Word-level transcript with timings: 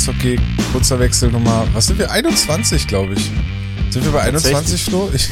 Eishockey, 0.00 0.38
kurzer 0.72 1.00
Wechsel 1.00 1.30
Nummer, 1.30 1.66
was 1.72 1.86
sind 1.86 1.98
wir? 1.98 2.10
21, 2.10 2.86
glaube 2.86 3.14
ich. 3.14 3.30
Sind 3.88 4.04
wir 4.04 4.12
bei 4.12 4.20
21, 4.20 4.84
Flo? 4.84 5.08
Ich, 5.14 5.30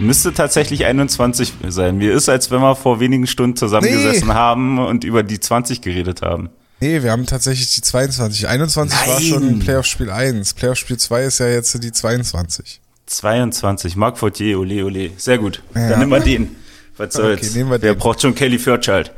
Müsste 0.00 0.34
tatsächlich 0.34 0.84
21 0.84 1.52
sein. 1.68 1.98
Mir 1.98 2.12
ist, 2.12 2.28
als 2.28 2.50
wenn 2.50 2.60
wir 2.60 2.74
vor 2.74 2.98
wenigen 2.98 3.28
Stunden 3.28 3.56
zusammengesessen 3.56 4.26
Nee. 4.26 4.34
haben 4.34 4.80
und 4.80 5.04
über 5.04 5.22
die 5.22 5.38
20 5.38 5.80
geredet 5.80 6.22
haben. 6.22 6.50
nee, 6.80 7.04
wir 7.04 7.12
haben 7.12 7.24
tatsächlich 7.24 7.72
die 7.76 7.82
22. 7.82 8.48
21 8.48 8.98
war 9.06 9.14
Nein. 9.14 9.22
schon 9.22 9.58
Playoff-Spiel 9.60 10.10
1. 10.10 10.54
Playoff-Spiel 10.54 10.96
2 10.96 11.22
ist 11.22 11.38
ja 11.38 11.46
jetzt 11.46 11.80
die 11.80 11.92
22. 11.92 12.80
22. 13.06 13.94
Marc 13.94 14.18
Fortier, 14.18 14.58
ole, 14.58 14.84
ole. 14.84 15.10
Sehr 15.18 15.38
gut. 15.38 15.62
Ja. 15.76 15.90
Dann 15.90 16.00
nehmen 16.00 16.10
wir 16.10 16.18
den. 16.18 16.56
Was 16.96 17.14
soll's? 17.14 17.40
Okay, 17.46 17.58
nehmen 17.58 17.70
wir 17.70 17.80
Wer 17.80 17.92
den. 17.94 17.98
braucht 18.00 18.22
schon 18.22 18.34
Kelly 18.34 18.58
Fairchild? 18.58 19.12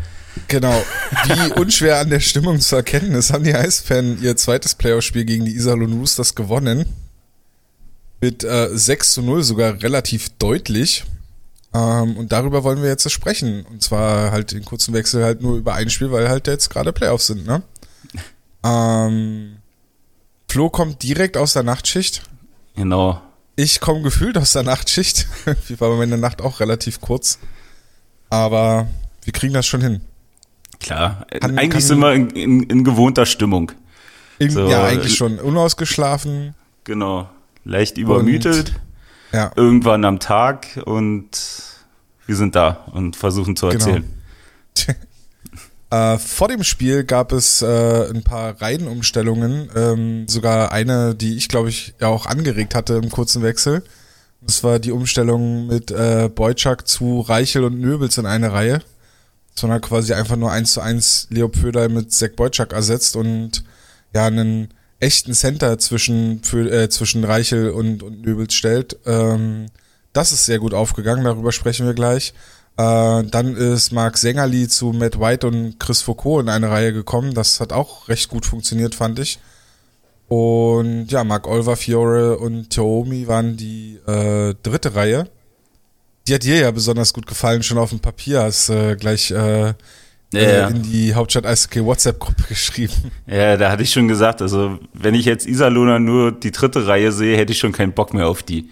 Genau. 0.48 0.84
Wie 1.24 1.60
unschwer 1.60 1.98
an 1.98 2.10
der 2.10 2.20
Stimmung 2.20 2.60
zu 2.60 2.76
erkennen 2.76 3.12
ist, 3.14 3.32
haben 3.32 3.44
die 3.44 3.54
Eisbären 3.54 4.22
ihr 4.22 4.36
zweites 4.36 4.74
Playoff-Spiel 4.74 5.24
gegen 5.24 5.44
die 5.44 5.54
Iserlohn 5.54 5.92
Roosters 5.94 6.34
gewonnen. 6.34 6.86
Mit 8.20 8.44
äh, 8.44 8.68
6 8.72 9.12
zu 9.12 9.22
0 9.22 9.42
sogar 9.42 9.82
relativ 9.82 10.30
deutlich. 10.38 11.04
Ähm, 11.74 12.16
und 12.16 12.32
darüber 12.32 12.64
wollen 12.64 12.82
wir 12.82 12.88
jetzt 12.88 13.10
sprechen. 13.10 13.66
Und 13.66 13.82
zwar 13.82 14.30
halt 14.30 14.52
den 14.52 14.64
kurzen 14.64 14.94
Wechsel 14.94 15.24
halt 15.24 15.42
nur 15.42 15.56
über 15.56 15.74
ein 15.74 15.90
Spiel, 15.90 16.10
weil 16.10 16.28
halt 16.28 16.46
jetzt 16.46 16.70
gerade 16.70 16.92
Playoffs 16.92 17.26
sind, 17.28 17.46
ne? 17.46 17.62
Ähm, 18.64 19.58
Flo 20.48 20.70
kommt 20.70 21.02
direkt 21.04 21.36
aus 21.36 21.52
der 21.52 21.62
Nachtschicht. 21.62 22.22
Genau. 22.74 23.20
Ich 23.54 23.80
komme 23.80 24.02
gefühlt 24.02 24.36
aus 24.38 24.52
der 24.52 24.64
Nachtschicht. 24.64 25.28
Wie 25.68 25.78
war 25.78 25.94
meine 25.96 26.18
Nacht 26.18 26.42
auch 26.42 26.58
relativ 26.58 27.00
kurz. 27.00 27.38
Aber 28.28 28.88
wir 29.22 29.32
kriegen 29.32 29.54
das 29.54 29.66
schon 29.66 29.82
hin. 29.82 30.00
Klar. 30.80 31.26
Kann- 31.40 31.58
Eigentlich 31.58 31.70
kann- 31.70 31.80
sind 31.80 31.98
wir 32.00 32.12
in, 32.12 32.30
in, 32.30 32.62
in 32.64 32.84
gewohnter 32.84 33.26
Stimmung. 33.26 33.72
In, 34.38 34.50
So, 34.50 34.68
ja, 34.68 34.84
eigentlich 34.84 35.16
schon. 35.16 35.38
Unausgeschlafen. 35.38 36.54
Genau. 36.84 37.28
Leicht 37.64 37.98
übermüdet. 37.98 38.72
Ja, 39.32 39.50
Irgendwann 39.56 40.04
am 40.04 40.20
Tag 40.20 40.80
und 40.84 41.28
wir 42.26 42.36
sind 42.36 42.54
da 42.54 42.84
und 42.92 43.16
versuchen 43.16 43.56
zu 43.56 43.66
Genau. 43.68 43.74
erzählen. 43.86 44.04
äh, 45.90 46.18
vor 46.18 46.48
dem 46.48 46.62
Spiel 46.62 47.04
gab 47.04 47.32
es 47.32 47.62
äh, 47.62 48.10
ein 48.10 48.22
paar 48.22 48.60
Reihenumstellungen. 48.60 49.70
Ähm, 49.74 50.28
sogar 50.28 50.72
eine, 50.72 51.14
die 51.14 51.36
ich, 51.36 51.48
glaube 51.48 51.68
ich, 51.70 51.94
ja 52.00 52.08
auch 52.08 52.26
angeregt 52.26 52.74
hatte 52.74 52.94
im 52.94 53.10
kurzen 53.10 53.42
Wechsel. 53.42 53.82
Das 54.42 54.62
war 54.62 54.78
die 54.78 54.92
Umstellung 54.92 55.66
mit 55.66 55.90
äh, 55.90 56.28
Boyczak 56.32 56.86
zu 56.86 57.20
Reichel 57.20 57.64
und 57.64 57.80
Nöbels 57.80 58.18
in 58.18 58.26
eine 58.26 58.52
Reihe. 58.52 58.80
Sondern 59.58 59.80
quasi 59.80 60.12
einfach 60.12 60.36
nur 60.36 60.52
eins 60.52 60.72
zu 60.72 60.80
eins 60.80 61.26
Leo 61.30 61.48
Pödel 61.48 61.88
mit 61.88 62.12
Zach 62.12 62.30
Boyczak 62.36 62.72
ersetzt 62.72 63.16
und 63.16 63.64
ja, 64.14 64.26
einen 64.26 64.68
echten 65.00 65.32
Center 65.32 65.78
zwischen, 65.78 66.42
für, 66.42 66.70
äh, 66.70 66.88
zwischen 66.88 67.24
Reichel 67.24 67.70
und, 67.70 68.02
und 68.02 68.22
Nöbels 68.22 68.54
stellt. 68.54 68.98
Ähm, 69.06 69.66
das 70.12 70.32
ist 70.32 70.46
sehr 70.46 70.58
gut 70.58 70.74
aufgegangen, 70.74 71.24
darüber 71.24 71.52
sprechen 71.52 71.86
wir 71.86 71.94
gleich. 71.94 72.32
Äh, 72.76 73.24
dann 73.24 73.56
ist 73.56 73.92
Marc 73.92 74.18
Sängerli 74.18 74.68
zu 74.68 74.92
Matt 74.92 75.18
White 75.18 75.46
und 75.46 75.78
Chris 75.78 76.02
Foucault 76.02 76.42
in 76.42 76.48
eine 76.48 76.70
Reihe 76.70 76.92
gekommen. 76.92 77.34
Das 77.34 77.60
hat 77.60 77.72
auch 77.72 78.08
recht 78.08 78.28
gut 78.28 78.46
funktioniert, 78.46 78.94
fand 78.94 79.18
ich. 79.18 79.38
Und 80.28 81.08
ja, 81.08 81.24
Marc 81.24 81.46
Olver, 81.46 81.76
Fiore 81.76 82.38
und 82.38 82.70
Toomi 82.70 83.28
waren 83.28 83.56
die 83.56 83.98
äh, 84.06 84.54
dritte 84.62 84.94
Reihe. 84.94 85.28
Die 86.28 86.34
hat 86.34 86.42
dir 86.42 86.58
ja 86.58 86.70
besonders 86.70 87.12
gut 87.12 87.26
gefallen, 87.26 87.62
schon 87.62 87.78
auf 87.78 87.90
dem 87.90 88.00
Papier. 88.00 88.42
Hast 88.42 88.68
äh, 88.68 88.96
gleich 88.96 89.30
äh, 89.30 89.66
Ja, 89.68 89.76
äh, 90.34 90.70
in 90.70 90.82
die 90.82 91.14
Hauptstadt 91.14 91.46
Eishockey 91.46 91.84
WhatsApp-Gruppe 91.84 92.42
geschrieben. 92.48 93.12
Ja, 93.26 93.56
da 93.56 93.70
hatte 93.70 93.82
ich 93.82 93.92
schon 93.92 94.08
gesagt, 94.08 94.42
also 94.42 94.78
wenn 94.92 95.14
ich 95.14 95.24
jetzt 95.24 95.46
Iserlohner 95.46 95.98
nur 95.98 96.32
die 96.32 96.50
dritte 96.50 96.86
Reihe 96.86 97.12
sehe, 97.12 97.36
hätte 97.36 97.52
ich 97.52 97.58
schon 97.58 97.72
keinen 97.72 97.92
Bock 97.92 98.12
mehr 98.14 98.26
auf 98.26 98.42
die. 98.42 98.70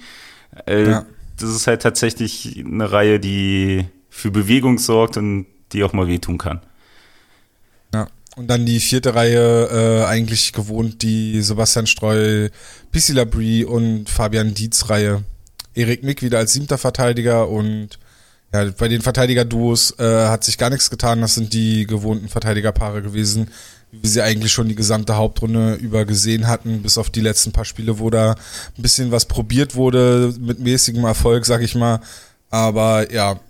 Äh, 0.67 0.91
Ja. 0.91 1.07
Das 1.37 1.51
ist 1.51 1.67
halt 1.67 1.83
tatsächlich 1.83 2.63
eine 2.65 2.93
Reihe, 2.93 3.19
die 3.19 3.87
für 4.09 4.31
Bewegung 4.31 4.79
sorgt 4.79 5.17
und 5.17 5.47
die 5.73 5.83
auch 5.83 5.93
mal 5.93 6.07
wehtun 6.07 6.39
kann. 6.39 6.61
Ja. 7.93 8.07
Und 8.37 8.47
dann 8.49 8.65
die 8.65 8.79
vierte 8.79 9.17
Reihe, 9.17 9.69
äh, 9.69 10.05
eigentlich 10.07 10.53
gewohnt 10.53 11.03
die 11.03 11.41
Sebastian 11.43 11.89
Streu, 11.89 12.51
Pissi 12.93 13.13
Labrie 13.13 13.65
und 13.65 14.09
Fabian 14.09 14.55
Dietz 14.55 14.89
Reihe. 14.91 15.25
Erik 15.75 16.03
Mick 16.03 16.23
wieder 16.23 16.39
als 16.39 16.53
siebter 16.53 16.79
Verteidiger 16.79 17.49
und 17.49 17.99
ja, 18.53 18.65
bei 18.79 18.87
den 18.87 19.03
Verteidiger-Duos 19.03 19.99
äh, 19.99 20.29
hat 20.29 20.45
sich 20.45 20.59
gar 20.59 20.71
nichts 20.71 20.89
getan. 20.89 21.21
Das 21.21 21.35
sind 21.35 21.53
die 21.53 21.87
gewohnten 21.87 22.29
Verteidigerpaare 22.29 23.03
gewesen, 23.03 23.49
wie 23.91 24.07
sie 24.07 24.23
eigentlich 24.23 24.53
schon 24.53 24.69
die 24.69 24.77
gesamte 24.77 25.17
Hauptrunde 25.17 25.75
über 25.75 26.05
gesehen 26.05 26.47
hatten, 26.47 26.83
bis 26.83 26.97
auf 26.97 27.11
die 27.11 27.21
letzten 27.21 27.51
paar 27.51 27.65
Spiele, 27.65 27.99
wo 27.99 28.11
da 28.11 28.37
ein 28.79 28.83
bisschen 28.83 29.11
was 29.11 29.27
probiert 29.27 29.75
wurde, 29.75 30.33
mit 30.39 30.61
mäßigem 30.61 31.05
Erfolg, 31.05 31.47
sag 31.47 31.63
ich 31.63 31.75
mal. 31.75 32.01
Aber 32.51 33.13
ja, 33.13 33.41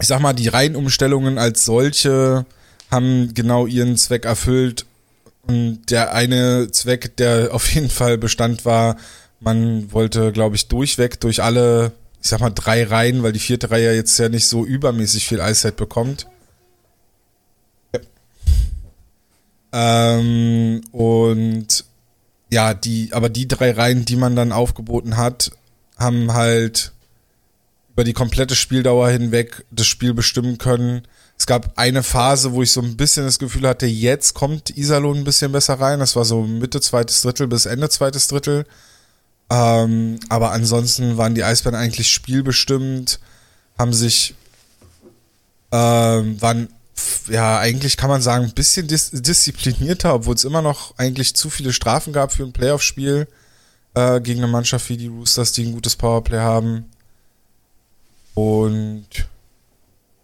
ich 0.00 0.06
sag 0.06 0.20
mal, 0.20 0.32
die 0.32 0.48
Reihenumstellungen 0.48 1.36
als 1.36 1.66
solche 1.66 2.46
haben 2.90 3.34
genau 3.34 3.66
ihren 3.66 3.96
Zweck 3.98 4.24
erfüllt. 4.24 4.86
Und 5.46 5.90
der 5.90 6.14
eine 6.14 6.70
Zweck, 6.70 7.18
der 7.18 7.50
auf 7.52 7.70
jeden 7.74 7.90
Fall 7.90 8.16
Bestand 8.16 8.64
war, 8.64 8.96
man 9.40 9.92
wollte, 9.92 10.32
glaube 10.32 10.56
ich, 10.56 10.68
durchweg 10.68 11.20
durch 11.20 11.42
alle, 11.42 11.92
ich 12.22 12.28
sag 12.28 12.40
mal, 12.40 12.50
drei 12.50 12.84
Reihen, 12.84 13.22
weil 13.22 13.32
die 13.32 13.38
vierte 13.38 13.70
Reihe 13.70 13.94
jetzt 13.94 14.18
ja 14.18 14.28
nicht 14.28 14.46
so 14.46 14.64
übermäßig 14.64 15.26
viel 15.26 15.40
Eiszeit 15.40 15.76
bekommt. 15.76 16.26
Ähm, 19.74 20.82
und 20.92 21.84
ja, 22.50 22.74
die, 22.74 23.08
aber 23.12 23.28
die 23.28 23.48
drei 23.48 23.72
Reihen, 23.72 24.04
die 24.04 24.14
man 24.14 24.36
dann 24.36 24.52
aufgeboten 24.52 25.16
hat, 25.16 25.50
haben 25.98 26.32
halt 26.32 26.92
über 27.90 28.04
die 28.04 28.12
komplette 28.12 28.54
Spieldauer 28.54 29.08
hinweg 29.08 29.64
das 29.72 29.88
Spiel 29.88 30.14
bestimmen 30.14 30.58
können. 30.58 31.02
Es 31.36 31.46
gab 31.46 31.76
eine 31.76 32.04
Phase, 32.04 32.52
wo 32.52 32.62
ich 32.62 32.70
so 32.70 32.80
ein 32.80 32.96
bisschen 32.96 33.24
das 33.24 33.40
Gefühl 33.40 33.66
hatte, 33.66 33.86
jetzt 33.86 34.34
kommt 34.34 34.76
Iserlohn 34.76 35.18
ein 35.18 35.24
bisschen 35.24 35.50
besser 35.50 35.74
rein. 35.74 35.98
Das 35.98 36.14
war 36.14 36.24
so 36.24 36.42
Mitte 36.42 36.80
zweites 36.80 37.22
Drittel 37.22 37.48
bis 37.48 37.66
Ende 37.66 37.88
zweites 37.88 38.28
Drittel. 38.28 38.66
Ähm, 39.54 40.18
aber 40.30 40.50
ansonsten 40.50 41.16
waren 41.16 41.36
die 41.36 41.44
Eisbären 41.44 41.78
eigentlich 41.78 42.10
spielbestimmt, 42.10 43.20
haben 43.78 43.92
sich, 43.92 44.34
ähm, 45.70 46.42
waren, 46.42 46.68
ja, 47.28 47.60
eigentlich 47.60 47.96
kann 47.96 48.10
man 48.10 48.20
sagen, 48.20 48.46
ein 48.46 48.54
bisschen 48.54 48.88
dis 48.88 49.12
disziplinierter, 49.12 50.12
obwohl 50.12 50.34
es 50.34 50.42
immer 50.42 50.60
noch 50.60 50.98
eigentlich 50.98 51.36
zu 51.36 51.50
viele 51.50 51.72
Strafen 51.72 52.12
gab 52.12 52.32
für 52.32 52.42
ein 52.42 52.52
Playoff-Spiel 52.52 53.28
äh, 53.94 54.20
gegen 54.20 54.42
eine 54.42 54.50
Mannschaft 54.50 54.88
wie 54.88 54.96
die 54.96 55.06
Roosters, 55.06 55.52
die 55.52 55.66
ein 55.66 55.72
gutes 55.72 55.94
Powerplay 55.94 56.40
haben. 56.40 56.86
Und 58.34 59.06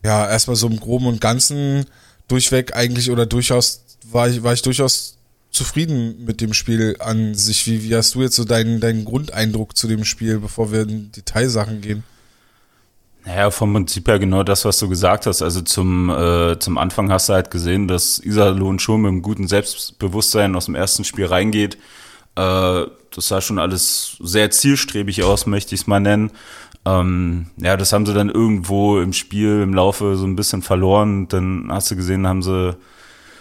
ja, 0.04 0.28
erstmal 0.28 0.56
so 0.56 0.66
im 0.66 0.80
Groben 0.80 1.06
und 1.06 1.20
Ganzen 1.20 1.86
durchweg 2.26 2.74
eigentlich 2.74 3.12
oder 3.12 3.26
durchaus 3.26 3.82
war 4.10 4.28
ich, 4.28 4.42
war 4.42 4.54
ich 4.54 4.62
durchaus 4.62 5.18
zufrieden 5.60 6.25
mit 6.25 6.41
dem 6.41 6.54
Spiel 6.54 6.97
an 7.00 7.34
sich. 7.34 7.66
Wie, 7.66 7.82
wie 7.84 7.94
hast 7.94 8.15
du 8.15 8.22
jetzt 8.22 8.37
so 8.37 8.44
deinen, 8.44 8.81
deinen 8.81 9.04
Grundeindruck 9.04 9.76
zu 9.76 9.88
dem 9.88 10.06
Spiel, 10.06 10.38
bevor 10.38 10.72
wir 10.72 10.82
in 10.82 11.12
Detailsachen 11.12 11.82
gehen? 11.82 12.03
Naja, 13.26 13.50
vom 13.50 13.75
Prinzip 13.75 14.09
her 14.09 14.19
genau 14.19 14.43
das, 14.43 14.65
was 14.65 14.78
du 14.78 14.88
gesagt 14.88 15.26
hast. 15.26 15.43
Also 15.43 15.60
zum, 15.60 16.09
äh, 16.09 16.59
zum 16.59 16.78
Anfang 16.78 17.12
hast 17.12 17.28
du 17.28 17.34
halt 17.34 17.50
gesehen, 17.50 17.88
dass 17.88 18.21
Iserlohn 18.21 18.78
schon 18.78 19.03
mit 19.03 19.10
einem 19.10 19.21
guten 19.21 19.48
Selbstbewusstsein 19.48 20.56
aus 20.56 20.65
dem 20.65 20.75
ersten 20.75 21.04
Spiel 21.04 21.26
reingeht. 21.26 21.77
Äh, 22.37 22.87
das 23.15 23.28
sah 23.28 23.42
schon 23.42 23.59
alles 23.59 24.16
sehr 24.21 24.50
zielstrebig 24.50 25.22
aus, 25.25 25.44
möchte 25.44 25.75
ich 25.75 25.82
es 25.82 25.87
mal 25.87 26.00
nennen. 26.00 26.30
Ähm, 26.86 27.48
ja, 27.59 27.77
das 27.77 27.92
haben 27.92 28.07
sie 28.07 28.15
dann 28.15 28.30
irgendwo 28.30 28.98
im 28.98 29.12
Spiel 29.12 29.60
im 29.60 29.74
Laufe 29.74 30.16
so 30.16 30.24
ein 30.24 30.36
bisschen 30.36 30.62
verloren. 30.62 31.28
Dann 31.28 31.68
hast 31.68 31.91
du 31.91 31.97
gesehen, 31.97 32.27
haben 32.27 32.42
sie 32.42 32.78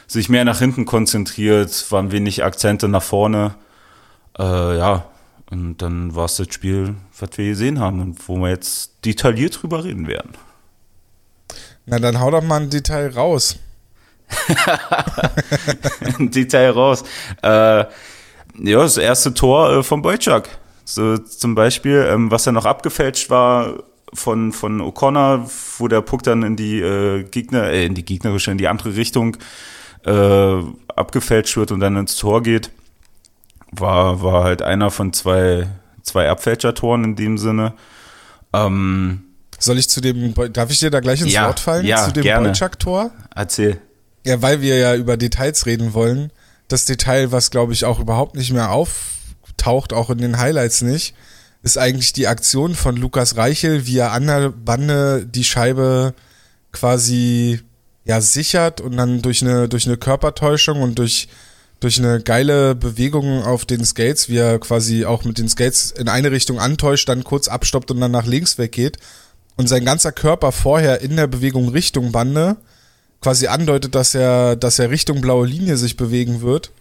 sich 0.09 0.27
mehr 0.27 0.44
nach 0.44 0.59
hinten 0.59 0.85
konzentriert, 0.85 1.85
waren 1.91 2.11
wenig 2.11 2.44
Akzente 2.44 2.88
nach 2.88 3.03
vorne. 3.03 3.56
Äh, 4.38 4.77
ja, 4.77 5.06
und 5.51 5.77
dann 5.77 6.15
war 6.15 6.25
es 6.25 6.38
das 6.38 6.47
Spiel, 6.51 6.95
was 7.17 7.38
wir 7.38 7.45
gesehen 7.45 7.79
haben 7.79 8.01
und 8.01 8.27
wo 8.27 8.35
wir 8.38 8.50
jetzt 8.50 9.06
detailliert 9.06 9.61
drüber 9.61 9.83
reden 9.83 10.07
werden. 10.07 10.31
Na, 11.85 12.00
dann 12.00 12.19
hau 12.19 12.31
doch 12.31 12.44
mal 12.44 12.61
ein 12.61 12.69
Detail 12.69 13.13
raus. 13.13 13.57
Ein 16.19 16.29
Detail 16.29 16.69
raus. 16.69 17.03
Äh, 17.41 17.50
ja, 17.50 17.88
das 18.57 18.97
erste 18.97 19.33
Tor 19.33 19.71
äh, 19.71 19.83
von 19.83 20.03
Boyczak. 20.03 20.50
So 20.85 21.17
zum 21.17 21.56
Beispiel, 21.56 22.06
ähm, 22.07 22.29
was 22.29 22.45
ja 22.45 22.51
noch 22.51 22.65
abgefälscht 22.65 23.31
war 23.31 23.83
von, 24.13 24.51
von 24.51 24.81
O'Connor, 24.81 25.50
wo 25.79 25.88
der 25.88 26.01
Puck 26.01 26.21
dann 26.21 26.44
in 26.44 26.56
die 26.56 26.79
äh, 26.79 27.23
Gegner, 27.23 27.71
äh, 27.71 27.85
in 27.85 27.95
die 27.95 28.06
gegnerische, 28.06 28.51
in 28.51 28.59
die 28.59 28.67
andere 28.67 28.95
Richtung 28.95 29.38
äh, 30.06 30.63
abgefälscht 30.96 31.56
wird 31.57 31.72
und 31.72 31.80
dann 31.80 31.96
ins 31.98 32.16
Tor 32.16 32.42
geht, 32.44 32.72
war, 33.72 34.22
war 34.24 34.44
halt 34.44 34.62
einer 34.62 34.92
von 34.92 35.13
zwei, 35.13 35.68
zwei 36.04 36.30
Abfälschertoren 36.30 37.04
in 37.04 37.16
dem 37.16 37.38
Sinne. 37.38 37.74
Ähm, 38.54 39.24
Soll 39.60 39.78
ich 39.78 39.90
zu 39.90 40.01
dem, 40.01 40.34
darf 40.54 40.72
ich 40.72 40.80
dir 40.80 40.90
da 40.90 41.00
gleich 41.01 41.22
ins 41.22 41.34
Ja, 41.34 41.48
Wort 41.48 41.60
fallen? 41.60 41.86
ja, 41.86 42.06
zu 42.06 42.12
dem 42.13 42.24
gerne. 42.24 42.48
Boyczak-Tor? 42.50 43.12
erzähl. 43.36 43.80
Ja, 44.25 44.42
weil 44.42 44.62
wir 44.62 44.78
ja 44.78 44.96
über 44.96 45.18
Details 45.18 45.66
reden 45.66 45.94
wollen. 45.94 46.31
das 46.68 46.86
Detail, 46.86 47.31
was 47.31 47.52
glaube 47.52 47.74
ich 47.74 47.86
auch 47.86 48.00
überhaupt 48.00 48.36
nicht 48.36 48.52
mehr 48.52 48.72
auftaucht, 48.72 49.92
auch 49.94 50.10
in 50.10 50.19
den 50.19 50.38
Highlights 50.38 50.81
nicht, 50.81 51.16
ist 51.63 51.78
eigentlich 51.78 52.13
die 52.13 52.28
Aktion 52.28 52.74
von 52.75 52.95
Lukas 52.95 53.38
Reichel, 53.38 53.86
wie 53.86 53.98
er 53.98 54.12
an 54.13 54.28
der 54.28 54.50
Bande 54.50 55.25
die 55.25 55.44
Scheibe 55.44 56.13
quasi 56.72 57.60
ja 58.06 58.22
sichert 58.22 58.81
und 58.81 58.98
dann 58.98 59.22
durch 59.22 59.42
eine 59.42 59.68
durch 59.69 59.86
eine 59.86 59.98
Körpertäuschung 59.98 60.81
und 60.81 61.00
durch 61.00 61.28
durch 61.80 61.98
eine 61.98 62.22
geile 62.22 62.75
Bewegung 62.75 63.44
auf 63.44 63.66
den 63.66 63.86
Skates, 63.86 64.28
wie 64.28 64.38
er 64.38 64.60
quasi 64.60 65.06
auch 65.06 65.24
mit 65.24 65.38
den 65.38 65.48
Skates 65.48 65.92
in 65.92 66.10
eine 66.10 66.31
Richtung 66.31 66.60
antäuscht, 66.60 67.07
dann 67.07 67.24
kurz 67.24 67.48
abstoppt 67.48 67.92
und 67.92 68.01
dann 68.01 68.12
nach 68.12 68.25
links 68.25 68.57
weggeht 68.57 68.98
und 69.56 69.68
sein 69.68 69.86
ganzer 69.86 70.12
Körper 70.12 70.51
vorher 70.51 71.01
in 71.01 71.16
der 71.16 71.28
Bewegung 71.28 71.69
Richtung 71.69 72.12
Bande 72.12 72.57
quasi 73.22 73.48
andeutet, 73.48 73.96
dass 73.96 74.16
er, 74.16 74.56
dass 74.56 74.80
er 74.80 74.90
Richtung 74.90 75.22
blaue 75.22 75.45
Linie 75.45 75.78
sich 75.78 75.98
bewegen 75.98 76.42
wird 76.42 76.72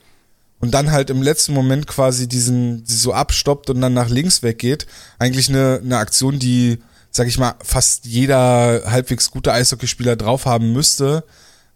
und 0.60 0.72
dann 0.72 0.90
halt 0.90 1.10
im 1.10 1.22
letzten 1.22 1.54
Moment 1.54 1.86
quasi 1.86 2.28
diesen 2.28 2.84
so 2.86 3.12
abstoppt 3.12 3.70
und 3.70 3.80
dann 3.80 3.94
nach 3.94 4.08
links 4.08 4.42
weggeht. 4.42 4.86
Eigentlich 5.18 5.48
eine, 5.48 5.80
eine 5.82 5.98
Aktion, 5.98 6.38
die, 6.38 6.78
sag 7.18 7.26
ich 7.26 7.36
mal, 7.36 7.56
fast 7.64 8.06
jeder 8.06 8.84
halbwegs 8.86 9.32
gute 9.32 9.52
Eishockeyspieler 9.52 10.14
drauf 10.14 10.46
haben 10.46 10.72
müsste, 10.72 11.24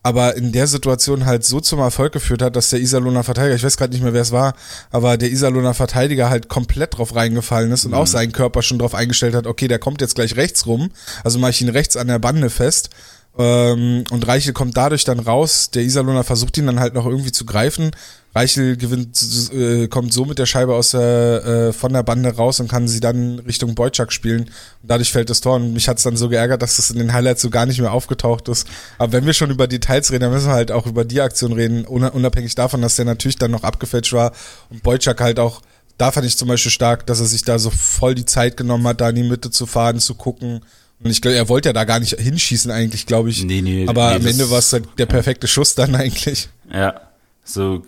aber 0.04 0.36
in 0.36 0.52
der 0.52 0.68
Situation 0.68 1.26
halt 1.26 1.44
so 1.44 1.60
zum 1.60 1.80
Erfolg 1.80 2.12
geführt 2.12 2.42
hat, 2.42 2.54
dass 2.54 2.70
der 2.70 2.78
Iserlohner 2.78 3.24
Verteidiger, 3.24 3.56
ich 3.56 3.64
weiß 3.64 3.76
gerade 3.76 3.92
nicht 3.92 4.04
mehr, 4.04 4.12
wer 4.12 4.22
es 4.22 4.30
war, 4.30 4.54
aber 4.92 5.16
der 5.16 5.32
Iserlohner 5.32 5.74
Verteidiger 5.74 6.30
halt 6.30 6.48
komplett 6.48 6.96
drauf 6.96 7.16
reingefallen 7.16 7.72
ist 7.72 7.84
und 7.84 7.90
mhm. 7.90 7.96
auch 7.96 8.06
seinen 8.06 8.30
Körper 8.30 8.62
schon 8.62 8.78
drauf 8.78 8.94
eingestellt 8.94 9.34
hat, 9.34 9.48
okay, 9.48 9.66
der 9.66 9.80
kommt 9.80 10.00
jetzt 10.00 10.14
gleich 10.14 10.36
rechts 10.36 10.64
rum, 10.66 10.90
also 11.24 11.40
mache 11.40 11.50
ich 11.50 11.60
ihn 11.60 11.68
rechts 11.68 11.96
an 11.96 12.06
der 12.06 12.20
Bande 12.20 12.48
fest 12.48 12.90
ähm, 13.38 14.04
und 14.10 14.26
Reichel 14.28 14.52
kommt 14.52 14.76
dadurch 14.76 15.04
dann 15.04 15.18
raus. 15.18 15.70
Der 15.70 15.82
Iserlohner 15.82 16.24
versucht 16.24 16.58
ihn 16.58 16.66
dann 16.66 16.80
halt 16.80 16.94
noch 16.94 17.06
irgendwie 17.06 17.32
zu 17.32 17.46
greifen. 17.46 17.90
Reichel 18.34 18.76
gewinnt, 18.76 19.18
äh, 19.52 19.88
kommt 19.88 20.12
so 20.12 20.24
mit 20.24 20.38
der 20.38 20.46
Scheibe 20.46 20.74
aus 20.74 20.90
der, 20.90 21.44
äh, 21.44 21.72
von 21.72 21.92
der 21.92 22.02
Bande 22.02 22.34
raus 22.34 22.60
und 22.60 22.68
kann 22.68 22.88
sie 22.88 23.00
dann 23.00 23.38
Richtung 23.40 23.74
Boyczak 23.74 24.12
spielen. 24.12 24.42
Und 24.42 24.50
dadurch 24.90 25.12
fällt 25.12 25.30
das 25.30 25.40
Tor. 25.40 25.56
Und 25.56 25.72
mich 25.72 25.88
hat 25.88 25.98
es 25.98 26.02
dann 26.02 26.16
so 26.16 26.28
geärgert, 26.28 26.62
dass 26.62 26.76
das 26.76 26.90
in 26.90 26.98
den 26.98 27.12
Highlights 27.12 27.42
so 27.42 27.50
gar 27.50 27.66
nicht 27.66 27.80
mehr 27.80 27.92
aufgetaucht 27.92 28.48
ist. 28.48 28.66
Aber 28.98 29.12
wenn 29.12 29.26
wir 29.26 29.32
schon 29.32 29.50
über 29.50 29.66
Details 29.66 30.10
reden, 30.10 30.22
dann 30.22 30.32
müssen 30.32 30.48
wir 30.48 30.54
halt 30.54 30.72
auch 30.72 30.86
über 30.86 31.04
die 31.04 31.20
Aktion 31.20 31.52
reden, 31.52 31.84
unabhängig 31.84 32.54
davon, 32.54 32.82
dass 32.82 32.96
der 32.96 33.04
natürlich 33.06 33.36
dann 33.36 33.50
noch 33.50 33.64
abgefälscht 33.64 34.12
war 34.12 34.32
und 34.70 34.82
Boyczak 34.82 35.20
halt 35.20 35.38
auch 35.38 35.62
da 35.98 36.10
fand 36.10 36.26
ich 36.26 36.36
zum 36.36 36.48
Beispiel 36.48 36.72
stark, 36.72 37.06
dass 37.06 37.20
er 37.20 37.26
sich 37.26 37.44
da 37.44 37.58
so 37.58 37.70
voll 37.70 38.14
die 38.16 38.24
Zeit 38.24 38.56
genommen 38.56 38.86
hat, 38.88 39.00
da 39.00 39.10
in 39.10 39.14
die 39.14 39.22
Mitte 39.22 39.50
zu 39.50 39.66
fahren, 39.66 40.00
zu 40.00 40.14
gucken, 40.14 40.64
und 41.04 41.10
ich 41.10 41.20
glaube, 41.20 41.36
er 41.36 41.48
wollte 41.48 41.68
ja 41.68 41.72
da 41.72 41.84
gar 41.84 42.00
nicht 42.00 42.18
hinschießen 42.18 42.70
eigentlich, 42.70 43.06
glaube 43.06 43.30
ich. 43.30 43.44
Nee, 43.44 43.62
nee. 43.62 43.86
Aber 43.88 44.10
nee, 44.10 44.16
am 44.16 44.26
Ende 44.26 44.50
war 44.50 44.58
es 44.58 44.72
halt 44.72 44.88
der 44.98 45.06
perfekte 45.06 45.48
Schuss 45.48 45.74
dann 45.74 45.94
eigentlich. 45.94 46.48
Ja, 46.72 47.00
so 47.44 47.82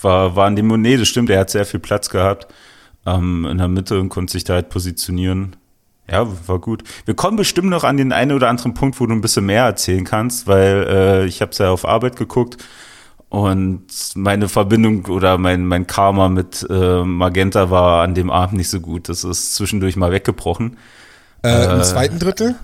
war, 0.00 0.36
war 0.36 0.48
in 0.48 0.56
dem 0.56 0.68
nee, 0.80 0.96
das 0.96 1.08
stimmt, 1.08 1.30
er 1.30 1.40
hat 1.40 1.50
sehr 1.50 1.64
viel 1.64 1.80
Platz 1.80 2.10
gehabt 2.10 2.46
ähm, 3.06 3.46
in 3.50 3.58
der 3.58 3.68
Mitte 3.68 3.98
und 3.98 4.08
konnte 4.08 4.32
sich 4.32 4.44
da 4.44 4.54
halt 4.54 4.68
positionieren. 4.68 5.56
Ja, 6.10 6.26
war 6.46 6.58
gut. 6.58 6.82
Wir 7.04 7.14
kommen 7.14 7.36
bestimmt 7.36 7.68
noch 7.68 7.84
an 7.84 7.96
den 7.96 8.12
einen 8.12 8.32
oder 8.32 8.48
anderen 8.48 8.74
Punkt, 8.74 9.00
wo 9.00 9.06
du 9.06 9.14
ein 9.14 9.20
bisschen 9.20 9.46
mehr 9.46 9.64
erzählen 9.64 10.04
kannst, 10.04 10.46
weil 10.46 10.86
äh, 10.88 11.26
ich 11.26 11.40
habe 11.40 11.52
es 11.52 11.58
ja 11.58 11.70
auf 11.70 11.86
Arbeit 11.86 12.16
geguckt 12.16 12.58
und 13.28 13.86
meine 14.14 14.48
Verbindung 14.48 15.06
oder 15.06 15.38
mein, 15.38 15.64
mein 15.64 15.86
Karma 15.86 16.28
mit 16.28 16.66
äh, 16.68 17.02
Magenta 17.02 17.70
war 17.70 18.02
an 18.02 18.14
dem 18.14 18.30
Abend 18.30 18.58
nicht 18.58 18.68
so 18.68 18.80
gut. 18.80 19.08
Das 19.08 19.24
ist 19.24 19.54
zwischendurch 19.54 19.96
mal 19.96 20.12
weggebrochen. 20.12 20.76
Äh, 21.42 21.64
Im 21.64 21.80
äh, 21.80 21.82
zweiten 21.82 22.18
Drittel? 22.18 22.54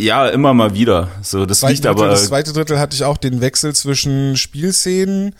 Ja, 0.00 0.28
immer 0.28 0.54
mal 0.54 0.74
wieder. 0.74 1.08
So, 1.22 1.44
das 1.44 1.62
liegt 1.62 1.84
Drittel, 1.84 1.90
aber. 1.90 2.08
Das 2.08 2.26
zweite 2.26 2.52
Drittel 2.52 2.78
hatte 2.78 2.94
ich 2.94 3.04
auch 3.04 3.18
den 3.18 3.40
Wechsel 3.42 3.74
zwischen 3.74 4.36
Spielszenen, 4.36 5.34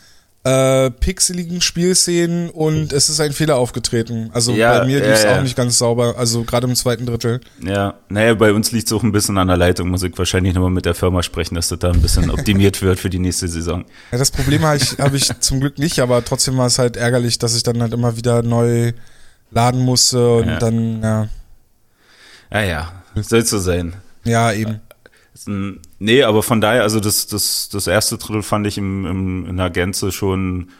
äh, 0.44 0.90
pixeligen 0.90 1.60
Spielszenen 1.60 2.50
und 2.50 2.92
es 2.92 3.08
ist 3.08 3.20
ein 3.20 3.32
Fehler 3.32 3.56
aufgetreten. 3.56 4.30
Also 4.32 4.52
ja, 4.52 4.78
bei 4.78 4.86
mir 4.86 4.98
lief 5.00 5.08
es 5.08 5.22
ja, 5.22 5.32
ja. 5.32 5.38
auch 5.38 5.42
nicht 5.42 5.56
ganz 5.56 5.78
sauber, 5.78 6.14
also 6.18 6.44
gerade 6.44 6.66
im 6.66 6.74
zweiten 6.74 7.06
Drittel. 7.06 7.40
Ja, 7.62 7.94
naja, 8.08 8.34
bei 8.34 8.52
uns 8.52 8.70
liegt 8.72 8.86
es 8.86 8.92
auch 8.92 9.02
ein 9.02 9.12
bisschen 9.12 9.38
an 9.38 9.48
der 9.48 9.56
Leitung. 9.56 9.88
Muss 9.88 10.02
ich 10.02 10.16
wahrscheinlich 10.16 10.54
nochmal 10.54 10.70
mit 10.70 10.84
der 10.84 10.94
Firma 10.94 11.22
sprechen, 11.22 11.54
dass 11.54 11.68
das 11.68 11.78
da 11.78 11.90
ein 11.90 12.02
bisschen 12.02 12.30
optimiert 12.30 12.80
wird 12.82 12.98
für 12.98 13.10
die 13.10 13.18
nächste 13.18 13.48
Saison. 13.48 13.84
Ja, 14.12 14.18
das 14.18 14.30
Problem 14.30 14.62
habe 14.62 14.76
ich, 14.76 14.98
hab 14.98 15.14
ich 15.14 15.30
zum 15.40 15.60
Glück 15.60 15.78
nicht, 15.78 16.00
aber 16.00 16.24
trotzdem 16.24 16.58
war 16.58 16.66
es 16.66 16.78
halt 16.78 16.96
ärgerlich, 16.96 17.38
dass 17.38 17.56
ich 17.56 17.62
dann 17.62 17.80
halt 17.80 17.94
immer 17.94 18.16
wieder 18.16 18.42
neu 18.42 18.92
laden 19.50 19.80
musste 19.80 20.36
und 20.36 20.58
dann, 20.60 21.02
ja. 21.02 21.28
Ja, 22.52 22.62
ja, 22.62 22.92
soll 23.16 23.44
so 23.44 23.58
sein. 23.58 23.94
Ja, 24.24 24.52
eben. 24.52 24.80
Nee, 25.98 26.22
aber 26.22 26.42
von 26.42 26.60
daher, 26.60 26.82
also 26.82 27.00
das, 27.00 27.26
das, 27.26 27.68
das 27.70 27.86
erste 27.86 28.18
Drittel 28.18 28.42
fand 28.42 28.66
ich 28.66 28.76
im, 28.76 29.06
im, 29.06 29.46
in 29.46 29.56
der 29.56 29.70
Gänze 29.70 30.12
schon, 30.12 30.70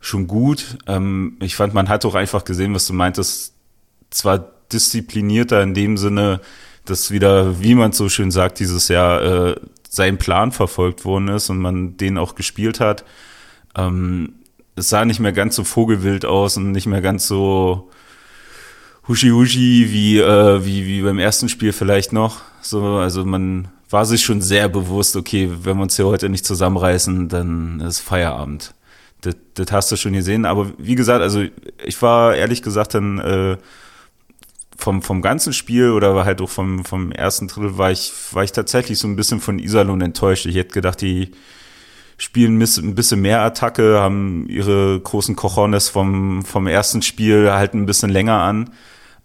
schon 0.00 0.26
gut. 0.26 0.78
Ähm, 0.86 1.36
ich 1.40 1.54
fand, 1.54 1.74
man 1.74 1.88
hat 1.88 2.04
auch 2.04 2.14
einfach 2.14 2.44
gesehen, 2.44 2.74
was 2.74 2.86
du 2.86 2.94
meintest, 2.94 3.54
zwar 4.10 4.50
disziplinierter 4.72 5.62
in 5.62 5.74
dem 5.74 5.96
Sinne, 5.96 6.40
dass 6.84 7.10
wieder, 7.10 7.60
wie 7.60 7.74
man 7.74 7.92
so 7.92 8.08
schön 8.08 8.30
sagt, 8.30 8.58
dieses 8.58 8.88
Jahr 8.88 9.22
äh, 9.22 9.56
sein 9.88 10.18
Plan 10.18 10.52
verfolgt 10.52 11.04
worden 11.04 11.28
ist 11.28 11.50
und 11.50 11.58
man 11.58 11.96
den 11.96 12.18
auch 12.18 12.34
gespielt 12.34 12.80
hat. 12.80 13.04
Ähm, 13.76 14.34
es 14.74 14.88
sah 14.88 15.04
nicht 15.04 15.20
mehr 15.20 15.32
ganz 15.32 15.54
so 15.54 15.64
vogelwild 15.64 16.24
aus 16.24 16.56
und 16.56 16.72
nicht 16.72 16.86
mehr 16.86 17.02
ganz 17.02 17.28
so 17.28 17.90
Huschi-Huschi 19.08 19.90
wie, 19.90 20.18
äh, 20.18 20.64
wie, 20.64 20.86
wie 20.86 21.02
beim 21.02 21.18
ersten 21.18 21.48
Spiel 21.48 21.72
vielleicht 21.72 22.12
noch. 22.12 22.40
So, 22.60 22.96
also 22.96 23.24
man 23.24 23.68
war 23.90 24.06
sich 24.06 24.22
schon 24.22 24.40
sehr 24.40 24.68
bewusst, 24.68 25.16
okay, 25.16 25.50
wenn 25.62 25.76
wir 25.76 25.82
uns 25.82 25.96
hier 25.96 26.06
heute 26.06 26.28
nicht 26.28 26.46
zusammenreißen, 26.46 27.28
dann 27.28 27.80
ist 27.80 28.00
Feierabend. 28.00 28.74
Das, 29.20 29.36
das 29.54 29.72
hast 29.72 29.92
du 29.92 29.96
schon 29.96 30.12
gesehen. 30.12 30.44
Aber 30.44 30.72
wie 30.78 30.94
gesagt, 30.94 31.22
also 31.22 31.44
ich 31.84 32.00
war 32.00 32.34
ehrlich 32.34 32.62
gesagt 32.62 32.94
dann 32.94 33.18
äh, 33.18 33.56
vom, 34.76 35.02
vom 35.02 35.22
ganzen 35.22 35.52
Spiel 35.52 35.90
oder 35.90 36.24
halt 36.24 36.40
auch 36.40 36.50
vom, 36.50 36.84
vom 36.84 37.12
ersten 37.12 37.48
Drittel 37.48 37.78
war 37.78 37.90
ich, 37.90 38.12
war 38.32 38.44
ich 38.44 38.52
tatsächlich 38.52 38.98
so 38.98 39.06
ein 39.08 39.16
bisschen 39.16 39.40
von 39.40 39.58
Iserlohn 39.58 40.00
enttäuscht. 40.00 40.46
Ich 40.46 40.56
hätte 40.56 40.74
gedacht, 40.74 41.00
die 41.00 41.32
spielen 42.18 42.60
ein 42.60 42.94
bisschen 42.94 43.20
mehr 43.20 43.42
Attacke, 43.42 43.98
haben 44.00 44.48
ihre 44.48 45.00
großen 45.00 45.36
Cojones 45.36 45.88
vom, 45.88 46.44
vom 46.44 46.66
ersten 46.66 47.02
Spiel 47.02 47.50
halt 47.50 47.74
ein 47.74 47.86
bisschen 47.86 48.10
länger 48.10 48.40
an. 48.40 48.70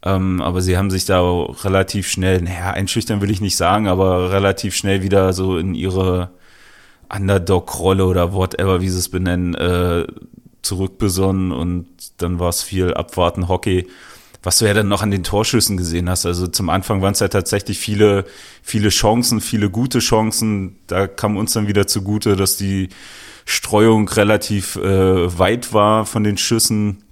Ähm, 0.04 0.42
aber 0.42 0.62
sie 0.62 0.78
haben 0.78 0.92
sich 0.92 1.06
da 1.06 1.22
relativ 1.22 2.08
schnell, 2.08 2.42
naja, 2.42 2.72
einschüchtern 2.72 3.22
will 3.22 3.32
ich 3.32 3.42
nicht 3.42 3.58
sagen, 3.58 3.88
aber 3.88 4.32
relativ 4.32 4.76
schnell 4.76 5.02
wieder 5.02 5.34
so 5.34 5.58
in 5.58 5.74
ihre 5.74 6.32
Underdog-Rolle 7.10 8.06
oder 8.06 8.34
whatever, 8.34 8.82
wie 8.82 8.90
sie 8.90 9.00
es 9.00 9.10
benennen, 9.10 9.56
äh, 9.56 10.06
zurückbesonnen 10.62 11.52
und 11.52 11.88
dann 12.18 12.40
war 12.40 12.50
es 12.50 12.62
viel 12.62 12.94
Abwarten, 12.94 13.48
Hockey. 13.48 13.88
Was 14.44 14.60
du 14.60 14.66
ja 14.66 14.74
dann 14.74 14.88
noch 14.88 15.02
an 15.02 15.12
den 15.12 15.24
Torschüssen 15.24 15.78
gesehen 15.78 16.10
hast. 16.10 16.26
Also 16.26 16.48
zum 16.48 16.70
Anfang 16.70 17.02
waren 17.02 17.14
es 17.14 17.20
ja 17.20 17.28
tatsächlich 17.28 17.80
viele, 17.80 18.24
viele 18.62 18.90
Chancen, 18.90 19.42
viele 19.42 19.70
gute 19.70 20.00
Chancen. 20.00 20.78
Da 20.88 21.08
kam 21.08 21.38
uns 21.38 21.54
dann 21.54 21.68
wieder 21.68 21.88
zugute, 21.88 22.36
dass 22.36 22.56
die 22.56 22.90
Streuung 23.46 24.08
relativ 24.08 24.76
äh, 24.76 25.40
weit 25.40 25.74
war 25.74 26.06
von 26.06 26.24
den 26.24 26.38
Schüssen 26.38 27.04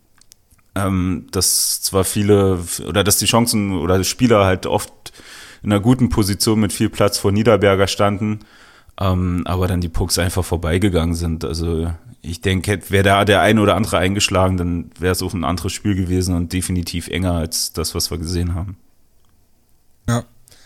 ähm, 0.75 1.27
dass 1.32 1.82
zwar 1.82 2.03
viele 2.03 2.60
oder 2.86 3.03
dass 3.03 3.17
die 3.17 3.25
Chancen 3.25 3.77
oder 3.77 4.03
Spieler 4.03 4.46
halt 4.46 4.65
oft 4.65 4.91
in 5.63 5.72
einer 5.72 5.82
guten 5.82 6.10
Position 6.10 6.60
mit 6.60 6.74
viel 6.74 6.89
Platz 6.89 7.17
vor 7.17 7.32
Niederberger 7.32 7.88
standen, 7.88 8.39
ähm, 9.00 9.41
aber 9.46 9.67
dann 9.67 9.82
die 9.82 9.89
Pucks 9.89 10.20
einfach 10.20 10.46
vorbeigegangen 10.46 11.15
sind. 11.15 11.44
Also 11.44 11.91
ich 12.22 12.41
denke, 12.41 12.79
wäre 12.89 13.03
da 13.03 13.25
der 13.25 13.41
eine 13.41 13.62
oder 13.62 13.75
andere 13.75 13.98
eingeschlagen, 13.98 14.58
dann 14.58 14.91
wäre 15.00 15.13
es 15.13 15.24
auch 15.24 15.34
ein 15.34 15.44
anderes 15.44 15.74
Spiel 15.74 15.96
gewesen 15.96 16.36
und 16.36 16.53
definitiv 16.53 17.08
enger 17.08 17.34
als 17.34 17.74
das, 17.74 17.96
was 17.96 18.12
wir 18.12 18.17
gesehen 18.17 18.53
haben. 18.53 18.77
Ja, 20.08 20.24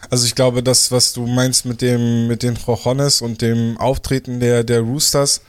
also 0.10 0.26
ich 0.26 0.36
glaube, 0.36 0.64
das, 0.64 0.92
was 0.92 1.14
du 1.14 1.28
meinst 1.28 1.66
mit 1.66 1.82
dem, 1.82 2.28
mit 2.28 2.44
den 2.44 2.58
Rojones 2.58 3.22
und 3.22 3.42
dem 3.42 3.78
Auftreten 3.78 4.40
der, 4.40 4.64
der 4.64 4.82
Roosters, 4.82 5.42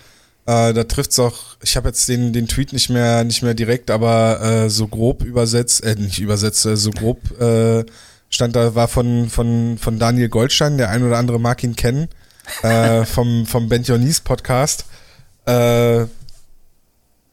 äh, 0.50 0.74
da 0.74 0.84
trifft's 0.84 1.18
auch, 1.20 1.56
ich 1.62 1.76
habe 1.76 1.88
jetzt 1.88 2.08
den, 2.08 2.32
den 2.32 2.48
Tweet 2.48 2.72
nicht 2.72 2.90
mehr, 2.90 3.22
nicht 3.22 3.42
mehr 3.42 3.54
direkt, 3.54 3.88
aber 3.90 4.40
äh, 4.42 4.70
so 4.70 4.88
grob 4.88 5.22
übersetzt, 5.22 5.84
äh, 5.84 5.94
nicht 5.94 6.18
übersetzt, 6.18 6.66
äh, 6.66 6.76
so 6.76 6.90
grob 6.90 7.40
äh, 7.40 7.84
stand 8.30 8.56
da, 8.56 8.74
war 8.74 8.88
von, 8.88 9.28
von, 9.28 9.78
von 9.78 10.00
Daniel 10.00 10.28
Goldstein, 10.28 10.76
der 10.76 10.90
ein 10.90 11.04
oder 11.04 11.18
andere 11.18 11.38
mag 11.38 11.62
ihn 11.62 11.76
kennen, 11.76 12.08
äh, 12.62 13.04
vom, 13.06 13.46
vom 13.46 13.68
Ben 13.68 13.84
Jonis 13.84 14.20
Podcast. 14.20 14.86
Äh, 15.46 16.06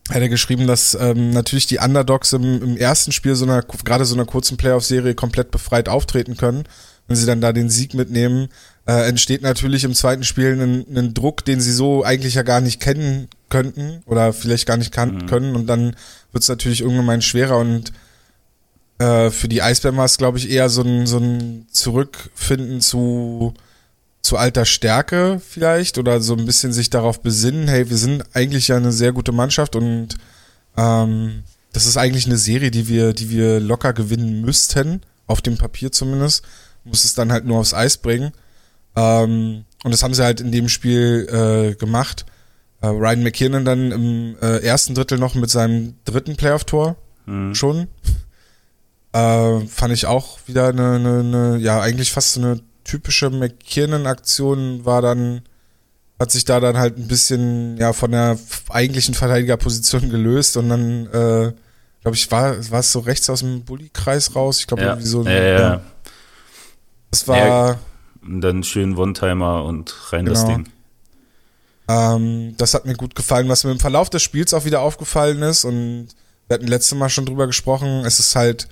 hat 0.09 0.21
er 0.21 0.29
geschrieben, 0.29 0.67
dass 0.67 0.95
ähm, 0.99 1.31
natürlich 1.31 1.65
die 1.65 1.79
Underdogs 1.79 2.33
im, 2.33 2.61
im 2.61 2.77
ersten 2.77 3.11
Spiel 3.11 3.35
so 3.35 3.45
einer, 3.45 3.63
gerade 3.63 4.05
so 4.05 4.13
einer 4.13 4.25
kurzen 4.25 4.57
Playoff-Serie 4.57 5.15
komplett 5.15 5.49
befreit 5.49 5.89
auftreten 5.89 6.37
können. 6.37 6.65
Wenn 7.07 7.17
sie 7.17 7.25
dann 7.25 7.41
da 7.41 7.51
den 7.51 7.69
Sieg 7.69 7.93
mitnehmen, 7.93 8.49
äh, 8.87 9.07
entsteht 9.07 9.41
natürlich 9.41 9.83
im 9.83 9.93
zweiten 9.93 10.23
Spiel 10.23 10.59
ein, 10.59 10.97
ein, 10.97 11.13
Druck, 11.13 11.43
den 11.43 11.59
sie 11.59 11.73
so 11.73 12.03
eigentlich 12.03 12.35
ja 12.35 12.43
gar 12.43 12.61
nicht 12.61 12.79
kennen 12.79 13.27
könnten 13.49 14.01
oder 14.05 14.33
vielleicht 14.33 14.65
gar 14.65 14.77
nicht 14.77 14.91
kan 14.91 15.15
mhm. 15.15 15.25
können 15.27 15.55
und 15.55 15.67
dann 15.67 15.95
wird 16.31 16.43
es 16.43 16.49
natürlich 16.49 16.81
irgendwann 16.81 17.21
schwerer 17.21 17.57
und 17.57 17.91
äh, 18.99 19.29
für 19.29 19.47
die 19.47 19.61
Eisbären 19.61 19.97
war 19.97 20.05
es, 20.05 20.17
glaube 20.17 20.37
ich, 20.37 20.49
eher 20.49 20.69
so 20.69 20.81
ein, 20.81 21.05
so 21.05 21.17
ein 21.17 21.67
Zurückfinden 21.69 22.81
zu, 22.81 23.53
zu 24.21 24.37
alter 24.37 24.65
Stärke 24.65 25.41
vielleicht 25.47 25.97
oder 25.97 26.21
so 26.21 26.35
ein 26.35 26.45
bisschen 26.45 26.71
sich 26.71 26.89
darauf 26.89 27.21
besinnen, 27.21 27.67
hey, 27.67 27.89
wir 27.89 27.97
sind 27.97 28.23
eigentlich 28.33 28.69
ja 28.69 28.77
eine 28.77 28.93
sehr 28.93 29.11
gute 29.11 29.33
Mannschaft 29.33 29.75
und 29.75 30.15
ähm, 30.77 31.43
das 31.73 31.85
ist 31.85 31.97
eigentlich 31.97 32.25
eine 32.25 32.37
Serie, 32.37 32.71
die 32.71 32.87
wir, 32.87 33.13
die 33.13 33.29
wir 33.29 33.59
locker 33.59 33.93
gewinnen 33.93 34.41
müssten, 34.41 35.01
auf 35.27 35.41
dem 35.41 35.57
Papier 35.57 35.91
zumindest. 35.91 36.43
Muss 36.85 37.03
es 37.03 37.13
dann 37.13 37.31
halt 37.31 37.45
nur 37.45 37.59
aufs 37.59 37.73
Eis 37.73 37.97
bringen. 37.97 38.31
Ähm, 38.97 39.65
und 39.83 39.91
das 39.91 40.01
haben 40.01 40.15
sie 40.15 40.23
halt 40.23 40.41
in 40.41 40.51
dem 40.51 40.69
Spiel 40.69 41.27
äh, 41.31 41.75
gemacht. 41.75 42.25
Äh, 42.81 42.87
Ryan 42.87 43.23
McKinnon 43.23 43.63
dann 43.63 43.91
im 43.91 44.35
äh, 44.41 44.57
ersten 44.63 44.95
Drittel 44.95 45.19
noch 45.19 45.35
mit 45.35 45.51
seinem 45.51 45.95
dritten 46.03 46.35
Playoff-Tor 46.35 46.95
mhm. 47.27 47.53
schon. 47.53 47.87
Äh, 49.13 49.59
fand 49.67 49.93
ich 49.93 50.07
auch 50.07 50.39
wieder 50.47 50.69
eine, 50.69 50.95
eine, 50.95 51.19
eine, 51.19 51.57
ja, 51.57 51.79
eigentlich 51.79 52.11
fast 52.11 52.37
eine 52.37 52.59
typische 52.83 53.29
McKinnon-Aktion 53.29 54.83
war 54.83 55.03
dann, 55.03 55.41
hat 56.19 56.31
sich 56.31 56.45
da 56.45 56.59
dann 56.59 56.77
halt 56.77 56.97
ein 56.97 57.07
bisschen, 57.07 57.77
ja, 57.77 57.93
von 57.93 58.11
der 58.11 58.39
eigentlichen 58.69 59.13
Verteidigerposition 59.13 60.09
gelöst 60.09 60.57
und 60.57 60.69
dann, 60.69 61.05
äh, 61.07 61.53
glaube 62.01 62.15
ich, 62.15 62.31
war, 62.31 62.71
war 62.71 62.79
es 62.79 62.91
so 62.91 62.99
rechts 62.99 63.29
aus 63.29 63.41
dem 63.41 63.63
Bulli-Kreis 63.63 64.35
raus. 64.35 64.59
Ich 64.59 64.67
glaube, 64.67 64.83
ja. 64.83 64.89
irgendwie 64.89 65.07
so. 65.07 65.23
Ja, 65.23 65.31
ja, 65.31 65.59
ja. 65.59 65.81
Das 67.11 67.27
war. 67.27 67.79
Und 68.27 68.41
dann 68.41 68.63
schön 68.63 68.97
One-Timer 68.97 69.63
und 69.63 69.95
rein 70.11 70.25
genau. 70.25 70.35
das 70.35 70.45
Ding. 70.45 70.67
Ähm, 71.87 72.55
das 72.57 72.73
hat 72.73 72.85
mir 72.85 72.95
gut 72.95 73.15
gefallen. 73.15 73.47
Was 73.47 73.63
mir 73.63 73.71
im 73.71 73.79
Verlauf 73.79 74.09
des 74.09 74.21
Spiels 74.21 74.53
auch 74.53 74.65
wieder 74.65 74.81
aufgefallen 74.81 75.41
ist, 75.41 75.63
und 75.63 76.09
wir 76.47 76.55
hatten 76.55 76.67
letztes 76.67 76.97
Mal 76.97 77.09
schon 77.09 77.25
drüber 77.25 77.47
gesprochen, 77.47 78.03
es 78.05 78.19
ist 78.19 78.35
halt, 78.35 78.67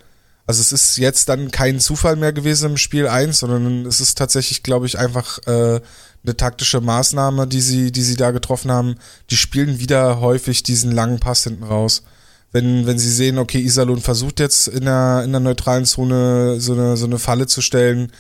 also 0.46 0.62
es 0.62 0.72
ist 0.72 0.98
jetzt 0.98 1.30
dann 1.30 1.52
kein 1.52 1.80
Zufall 1.80 2.16
mehr 2.18 2.34
gewesen 2.34 2.72
im 2.72 2.78
Spiel 2.78 3.08
1, 3.08 3.40
sondern 3.40 3.86
es 3.86 4.02
ist 4.02 4.18
tatsächlich, 4.18 4.64
glaube 4.64 4.86
ich, 4.86 5.00
einfach 5.00 5.40
äh, 5.48 5.80
eine 6.24 6.38
taktische 6.38 6.82
Maßnahme, 6.82 7.48
die 7.48 7.62
sie, 7.62 7.92
die 7.92 8.02
sie 8.02 8.16
da 8.16 8.32
getroffen 8.32 8.72
haben. 8.72 8.96
Die 9.30 9.38
spielen 9.38 9.80
wieder 9.80 10.20
häufig 10.20 10.64
diesen 10.64 10.92
langen 10.92 11.20
Pass 11.20 11.44
hinten 11.44 11.64
raus. 11.64 12.04
Wenn, 12.52 12.86
wenn 12.86 12.98
sie 12.98 13.12
sehen, 13.12 13.38
okay, 13.38 13.60
Iserlohn 13.60 14.02
versucht 14.02 14.40
jetzt 14.40 14.68
in 14.68 14.86
der, 14.86 15.24
in 15.26 15.32
der 15.32 15.42
neutralen 15.42 15.86
Zone 15.86 16.60
so 16.60 16.74
eine, 16.74 16.96
so 16.96 17.06
eine 17.06 17.20
Falle 17.20 17.48
zu 17.48 17.62
stellen, 17.62 18.12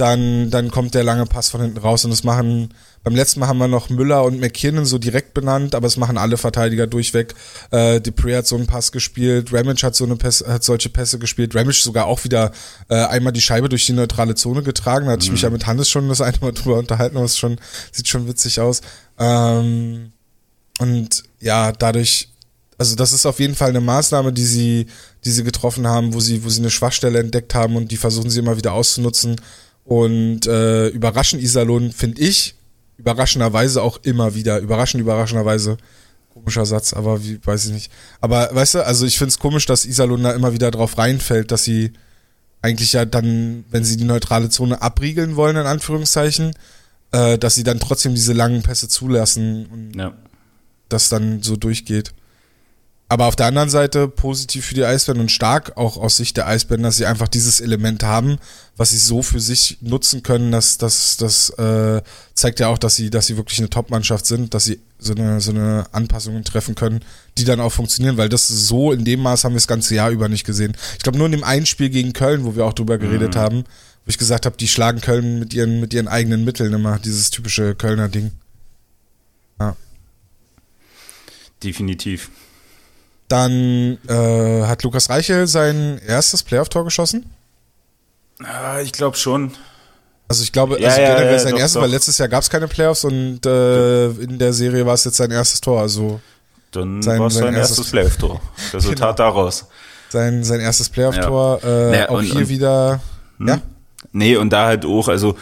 dann, 0.00 0.50
dann 0.50 0.70
kommt 0.70 0.94
der 0.94 1.04
lange 1.04 1.26
Pass 1.26 1.50
von 1.50 1.60
hinten 1.60 1.78
raus 1.78 2.04
und 2.04 2.10
das 2.10 2.24
machen, 2.24 2.72
beim 3.02 3.14
letzten 3.14 3.40
Mal 3.40 3.48
haben 3.48 3.58
wir 3.58 3.68
noch 3.68 3.88
Müller 3.88 4.24
und 4.24 4.40
McKinnon 4.40 4.84
so 4.84 4.98
direkt 4.98 5.32
benannt, 5.32 5.74
aber 5.74 5.86
es 5.86 5.96
machen 5.96 6.18
alle 6.18 6.36
Verteidiger 6.36 6.86
durchweg. 6.86 7.34
Äh, 7.70 8.00
Dupree 8.00 8.36
hat 8.36 8.46
so 8.46 8.56
einen 8.56 8.66
Pass 8.66 8.92
gespielt, 8.92 9.52
Ramage 9.52 9.86
hat 9.86 9.94
so 9.94 10.04
eine 10.04 10.16
Pässe, 10.16 10.46
hat 10.46 10.64
solche 10.64 10.88
Pässe 10.88 11.18
gespielt, 11.18 11.54
Ramage 11.54 11.82
sogar 11.82 12.06
auch 12.06 12.24
wieder 12.24 12.52
äh, 12.88 12.96
einmal 12.96 13.32
die 13.32 13.40
Scheibe 13.40 13.68
durch 13.68 13.86
die 13.86 13.92
neutrale 13.92 14.34
Zone 14.34 14.62
getragen, 14.62 15.06
da 15.06 15.12
hatte 15.12 15.22
mhm. 15.22 15.26
ich 15.26 15.32
mich 15.32 15.42
ja 15.42 15.50
mit 15.50 15.66
Hannes 15.66 15.88
schon 15.88 16.08
das 16.08 16.20
eine 16.20 16.38
Mal 16.40 16.52
drüber 16.52 16.78
unterhalten, 16.78 17.16
aber 17.16 17.26
es 17.26 17.38
schon, 17.38 17.58
sieht 17.92 18.08
schon 18.08 18.26
witzig 18.26 18.60
aus. 18.60 18.80
Ähm, 19.18 20.12
und 20.78 21.24
ja, 21.40 21.72
dadurch, 21.72 22.30
also 22.78 22.96
das 22.96 23.12
ist 23.12 23.26
auf 23.26 23.40
jeden 23.40 23.54
Fall 23.54 23.68
eine 23.68 23.80
Maßnahme, 23.80 24.32
die 24.32 24.46
sie, 24.46 24.86
die 25.24 25.30
sie 25.30 25.44
getroffen 25.44 25.86
haben, 25.86 26.14
wo 26.14 26.20
sie, 26.20 26.42
wo 26.44 26.48
sie 26.48 26.60
eine 26.60 26.70
Schwachstelle 26.70 27.18
entdeckt 27.18 27.54
haben 27.54 27.76
und 27.76 27.90
die 27.90 27.98
versuchen 27.98 28.30
sie 28.30 28.38
immer 28.38 28.56
wieder 28.56 28.72
auszunutzen. 28.72 29.36
Und 29.90 30.46
äh, 30.46 30.86
überraschen 30.86 31.40
Iserlohn, 31.40 31.90
finde 31.90 32.22
ich, 32.22 32.54
überraschenderweise 32.96 33.82
auch 33.82 33.98
immer 34.04 34.36
wieder. 34.36 34.60
Überraschend, 34.60 35.00
überraschenderweise. 35.00 35.78
Komischer 36.32 36.64
Satz, 36.64 36.92
aber 36.92 37.24
wie, 37.24 37.44
weiß 37.44 37.66
ich 37.66 37.72
nicht. 37.72 37.92
Aber 38.20 38.50
weißt 38.52 38.74
du, 38.74 38.86
also 38.86 39.04
ich 39.04 39.18
finde 39.18 39.30
es 39.30 39.40
komisch, 39.40 39.66
dass 39.66 39.84
Iserlohn 39.84 40.22
da 40.22 40.30
immer 40.30 40.52
wieder 40.52 40.70
drauf 40.70 40.96
reinfällt, 40.96 41.50
dass 41.50 41.64
sie 41.64 41.92
eigentlich 42.62 42.92
ja 42.92 43.04
dann, 43.04 43.64
wenn 43.68 43.82
sie 43.82 43.96
die 43.96 44.04
neutrale 44.04 44.48
Zone 44.48 44.80
abriegeln 44.80 45.34
wollen, 45.34 45.56
in 45.56 45.66
Anführungszeichen, 45.66 46.52
äh, 47.10 47.36
dass 47.36 47.56
sie 47.56 47.64
dann 47.64 47.80
trotzdem 47.80 48.14
diese 48.14 48.32
langen 48.32 48.62
Pässe 48.62 48.86
zulassen 48.86 49.66
und 49.66 49.96
ja. 49.96 50.12
das 50.88 51.08
dann 51.08 51.42
so 51.42 51.56
durchgeht. 51.56 52.12
Aber 53.10 53.26
auf 53.26 53.34
der 53.34 53.46
anderen 53.46 53.70
Seite 53.70 54.06
positiv 54.06 54.66
für 54.66 54.74
die 54.74 54.84
Eisbären 54.84 55.20
und 55.20 55.32
stark 55.32 55.76
auch 55.76 55.96
aus 55.96 56.16
Sicht 56.16 56.36
der 56.36 56.46
Eisbären, 56.46 56.84
dass 56.84 56.96
sie 56.96 57.06
einfach 57.06 57.26
dieses 57.26 57.60
Element 57.60 58.04
haben, 58.04 58.38
was 58.76 58.90
sie 58.90 58.98
so 58.98 59.20
für 59.20 59.40
sich 59.40 59.78
nutzen 59.80 60.22
können, 60.22 60.52
dass 60.52 60.78
das 60.78 61.16
das 61.16 61.50
äh, 61.58 62.02
zeigt 62.34 62.60
ja 62.60 62.68
auch, 62.68 62.78
dass 62.78 62.94
sie 62.94 63.10
dass 63.10 63.26
sie 63.26 63.36
wirklich 63.36 63.58
eine 63.58 63.68
Top-Mannschaft 63.68 64.26
sind, 64.26 64.54
dass 64.54 64.66
sie 64.66 64.78
so 65.00 65.12
eine 65.12 65.40
so 65.40 65.50
eine 65.50 65.86
Anpassungen 65.90 66.44
treffen 66.44 66.76
können, 66.76 67.00
die 67.36 67.42
dann 67.42 67.58
auch 67.58 67.72
funktionieren, 67.72 68.16
weil 68.16 68.28
das 68.28 68.46
so 68.46 68.92
in 68.92 69.04
dem 69.04 69.18
Maß 69.22 69.42
haben 69.42 69.54
wir 69.54 69.56
das 69.56 69.66
ganze 69.66 69.96
Jahr 69.96 70.10
über 70.10 70.28
nicht 70.28 70.46
gesehen. 70.46 70.76
Ich 70.96 71.02
glaube 71.02 71.18
nur 71.18 71.26
in 71.26 71.32
dem 71.32 71.42
einen 71.42 71.66
Spiel 71.66 71.90
gegen 71.90 72.12
Köln, 72.12 72.44
wo 72.44 72.54
wir 72.54 72.64
auch 72.64 72.74
drüber 72.74 72.96
geredet 72.96 73.34
mhm. 73.34 73.38
haben, 73.40 73.64
wo 74.04 74.08
ich 74.08 74.18
gesagt 74.18 74.46
habe, 74.46 74.56
die 74.56 74.68
schlagen 74.68 75.00
Köln 75.00 75.40
mit 75.40 75.52
ihren 75.52 75.80
mit 75.80 75.92
ihren 75.92 76.06
eigenen 76.06 76.44
Mitteln 76.44 76.72
immer 76.72 77.00
dieses 77.00 77.30
typische 77.30 77.74
Kölner 77.74 78.08
Ding. 78.08 78.30
Ja. 79.58 79.74
Definitiv. 81.64 82.30
Dann 83.30 83.98
äh, 84.08 84.66
hat 84.66 84.82
Lukas 84.82 85.08
Reichel 85.08 85.46
sein 85.46 86.00
erstes 86.04 86.42
Playoff-Tor 86.42 86.82
geschossen. 86.82 87.26
Ah, 88.42 88.80
ich 88.80 88.90
glaube 88.90 89.16
schon. 89.16 89.52
Also 90.26 90.42
ich 90.42 90.50
glaube, 90.50 90.80
ja, 90.80 90.88
also 90.88 91.00
ja, 91.00 91.14
generell 91.14 91.32
ja, 91.34 91.38
sein 91.38 91.52
doch, 91.52 91.58
erstes, 91.60 91.74
doch. 91.74 91.82
weil 91.82 91.90
letztes 91.90 92.18
Jahr 92.18 92.28
gab 92.28 92.42
es 92.42 92.50
keine 92.50 92.66
Playoffs 92.66 93.04
und 93.04 93.46
äh, 93.46 94.08
in 94.08 94.36
der 94.40 94.52
Serie 94.52 94.84
war 94.84 94.94
es 94.94 95.04
jetzt 95.04 95.16
sein 95.16 95.30
erstes 95.30 95.60
Tor. 95.60 95.80
Also 95.80 96.20
dann 96.72 97.02
sein, 97.02 97.20
war 97.20 97.28
es 97.28 97.34
sein, 97.34 97.44
sein 97.44 97.54
erstes, 97.54 97.78
erstes 97.78 97.92
Playoff-Tor. 97.92 98.40
Resultat 98.72 98.98
genau. 99.16 99.28
daraus. 99.28 99.66
Sein, 100.08 100.42
sein 100.42 100.58
erstes 100.58 100.88
Playoff-Tor. 100.88 101.62
Äh, 101.62 101.90
naja, 101.90 102.08
auch 102.08 102.18
und, 102.18 102.24
hier 102.24 102.34
und, 102.34 102.48
wieder. 102.48 103.00
Hm? 103.38 103.46
Ja. 103.46 103.60
Nee, 104.10 104.34
und 104.34 104.50
da 104.50 104.66
halt 104.66 104.84
auch, 104.84 105.06
also 105.06 105.36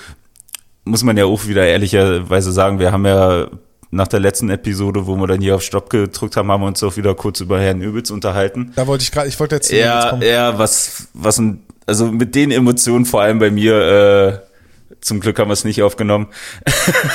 muss 0.85 1.03
man 1.05 1.17
ja 1.17 1.25
auch 1.25 1.47
wieder 1.47 1.67
ehrlicherweise 1.67 2.53
sagen, 2.53 2.79
wir 2.79 2.93
haben 2.93 3.07
ja 3.07 3.49
nach 3.91 4.09
der 4.09 4.21
letzten 4.21 4.51
Episode, 4.51 5.07
wo 5.07 5.17
wir 5.17 5.27
dann 5.27 5.41
hier 5.41 5.55
auf 5.55 5.63
Stopp 5.63 5.91
gedrückt 5.91 6.37
haben, 6.37 6.51
haben 6.51 6.63
wir 6.63 6.67
uns 6.67 6.83
auch 6.83 6.97
wieder 6.97 7.15
kurz 7.15 7.41
über 7.41 7.61
Herrn 7.61 7.81
Übels 7.81 8.11
unterhalten. 8.11 8.73
Da 8.77 8.87
wollte 8.87 9.03
ich 9.03 9.13
gerade, 9.13 9.29
ich 9.29 9.39
wollte 9.41 9.57
jetzt. 9.57 9.71
Ja, 9.71 10.15
jetzt 10.15 10.25
ja, 10.25 10.59
was, 10.59 11.09
was, 11.15 11.43
also 11.87 12.07
mit 12.13 12.35
den 12.35 12.51
Emotionen 12.51 13.07
vor 13.07 13.23
allem 13.23 13.39
bei 13.39 13.51
mir, 13.51 14.43
äh, 14.91 14.97
zum 15.01 15.21
Glück 15.21 15.39
haben 15.39 15.49
wir 15.49 15.55
es 15.55 15.65
nicht 15.65 15.83
aufgenommen. 15.83 16.27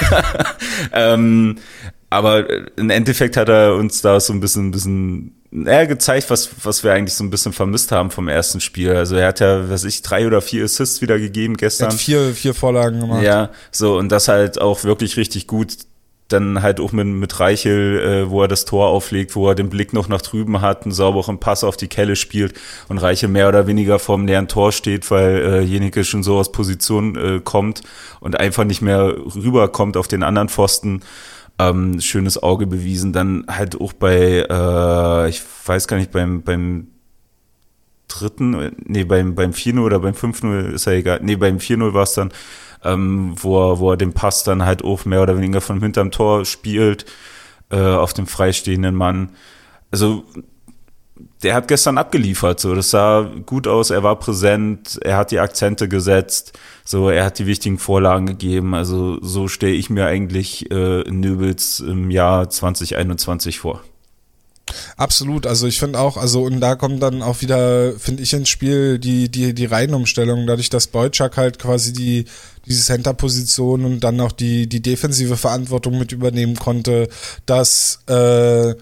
ähm, 0.94 1.58
aber 2.10 2.78
im 2.78 2.90
Endeffekt 2.90 3.38
hat 3.38 3.50
er 3.50 3.76
uns 3.76 4.02
da 4.02 4.20
so 4.20 4.34
ein 4.34 4.40
bisschen, 4.40 4.68
ein 4.68 4.72
bisschen 4.72 5.36
er 5.66 5.86
gezeigt, 5.86 6.30
was, 6.32 6.50
was 6.64 6.84
wir 6.84 6.94
eigentlich 6.94 7.14
so 7.14 7.24
ein 7.24 7.30
bisschen 7.30 7.54
vermisst 7.54 7.92
haben 7.92 8.10
vom 8.10 8.28
ersten 8.28 8.60
Spiel. 8.60 8.96
Also 8.96 9.16
er 9.16 9.28
hat 9.28 9.40
ja, 9.40 9.70
was 9.70 9.84
ich, 9.84 10.02
drei 10.02 10.26
oder 10.26 10.42
vier 10.42 10.64
Assists 10.64 11.02
wieder 11.02 11.20
gegeben 11.20 11.58
gestern. 11.58 11.90
Er 11.90 11.94
hat 11.94 12.00
vier, 12.00 12.34
vier 12.34 12.56
Vorlagen 12.56 13.02
gemacht. 13.02 13.22
Ja, 13.22 13.52
so, 13.72 13.98
und 13.98 14.10
das 14.10 14.28
halt 14.28 14.60
auch 14.60 14.84
wirklich 14.84 15.18
richtig 15.18 15.46
gut 15.46 15.78
dann 16.34 16.62
halt 16.62 16.80
auch 16.80 16.92
mit, 16.92 17.08
mit 17.08 17.40
Reichel, 17.40 18.00
äh, 18.00 18.30
wo 18.30 18.42
er 18.42 18.48
das 18.48 18.66
Tor 18.66 18.88
auflegt, 18.88 19.36
wo 19.36 19.48
er 19.48 19.56
den 19.56 19.70
Blick 19.70 19.94
noch 19.94 20.10
nach 20.10 20.22
drüben 20.22 20.62
hat, 20.62 20.84
einen 20.84 20.92
sauberen 20.92 21.40
Pass 21.40 21.64
auf 21.64 21.78
die 21.78 21.88
Kelle 21.88 22.16
spielt 22.16 22.54
und 22.90 22.98
Reichel 22.98 23.30
mehr 23.30 23.48
oder 23.48 23.68
weniger 23.68 24.00
vorm 24.00 24.28
leeren 24.28 24.48
Tor 24.48 24.72
steht, 24.72 25.10
weil 25.12 25.38
äh, 25.38 25.62
Jenike 25.62 26.04
schon 26.04 26.24
so 26.24 26.38
aus 26.38 26.52
Position 26.52 27.16
äh, 27.16 27.42
kommt 27.44 27.84
und 28.20 28.40
einfach 28.40 28.64
nicht 28.66 28.82
mehr 28.82 29.16
rüberkommt 29.36 29.96
auf 29.96 30.08
den 30.08 30.24
anderen 30.24 30.50
Pfosten. 30.50 31.02
Ähm, 31.60 32.02
schönes 32.02 32.42
Auge 32.42 32.66
bewiesen. 32.66 33.14
Dann 33.14 33.46
halt 33.48 33.80
auch 33.80 33.94
bei, 33.94 34.46
äh, 34.50 35.30
ich 35.30 35.42
weiß 35.66 35.88
gar 35.88 35.98
nicht, 35.98 36.12
beim, 36.12 36.42
beim 36.42 36.88
dritten, 38.20 38.72
nee, 38.86 39.04
beim, 39.04 39.36
beim 39.36 39.52
4-0 39.52 39.80
oder 39.80 40.00
beim 40.00 40.14
5-0 40.14 40.72
ist 40.72 40.86
ja 40.86 40.94
egal. 40.94 41.20
Nee, 41.24 41.36
beim 41.36 41.58
4-0 41.58 41.94
war 41.94 42.04
es 42.04 42.14
dann, 42.14 42.32
ähm, 42.84 43.36
wo, 43.38 43.72
er, 43.72 43.80
wo 43.80 43.92
er 43.92 43.98
den 43.98 44.14
Pass 44.14 44.44
dann 44.44 44.66
halt 44.66 44.84
auch 44.84 45.06
mehr 45.06 45.22
oder 45.22 45.38
weniger 45.38 45.62
von 45.62 45.80
hinterm 45.82 46.12
Tor 46.12 46.46
spielt, 46.46 47.06
äh, 47.70 47.80
auf 47.80 48.14
dem 48.14 48.28
freistehenden 48.28 48.96
Mann. 48.96 49.30
Also 49.92 50.24
der 51.44 51.56
hat 51.56 51.68
gestern 51.68 51.98
abgeliefert, 51.98 52.60
so 52.60 52.74
das 52.74 52.90
sah 52.90 53.30
gut 53.46 53.68
aus, 53.68 53.90
er 53.90 54.04
war 54.04 54.18
präsent, 54.18 55.00
er 55.04 55.18
hat 55.18 55.32
die 55.32 55.40
Akzente 55.40 55.88
gesetzt, 55.88 56.58
so 56.86 57.10
er 57.10 57.26
hat 57.26 57.40
die 57.40 57.46
wichtigen 57.46 57.78
Vorlagen 57.78 58.26
gegeben, 58.26 58.74
also 58.74 59.20
so 59.22 59.48
stelle 59.48 59.74
ich 59.74 59.90
mir 59.90 60.06
eigentlich 60.06 60.72
äh, 60.72 61.04
Nöbels 61.10 61.80
im 61.82 62.12
Jahr 62.12 62.50
2021 62.50 63.60
vor. 63.60 63.84
Absolut, 64.98 65.48
also 65.48 65.68
ich 65.68 65.80
finde 65.80 66.00
auch, 66.00 66.18
also 66.18 66.44
und 66.44 66.60
da 66.60 66.76
kommt 66.76 67.02
dann 67.02 67.22
auch 67.22 67.42
wieder, 67.42 67.94
finde 68.00 68.24
ich 68.24 68.34
ins 68.34 68.50
Spiel 68.50 69.00
die, 69.00 69.30
die, 69.30 69.54
die 69.54 69.66
Reihenumstellung, 69.66 70.48
dadurch, 70.48 70.70
dass 70.70 70.88
Beutschak 70.88 71.38
halt 71.38 71.60
quasi 71.60 71.94
die, 71.94 72.26
diese 72.66 72.84
Center-Position 72.84 73.86
und 73.86 74.00
dann 74.02 74.20
auch 74.20 74.32
die, 74.32 74.68
die 74.68 74.82
defensive 74.82 75.38
Verantwortung 75.38 75.98
mit 75.98 76.12
übernehmen 76.12 76.56
konnte, 76.56 77.10
dass 77.46 78.00
äh, 78.08 78.76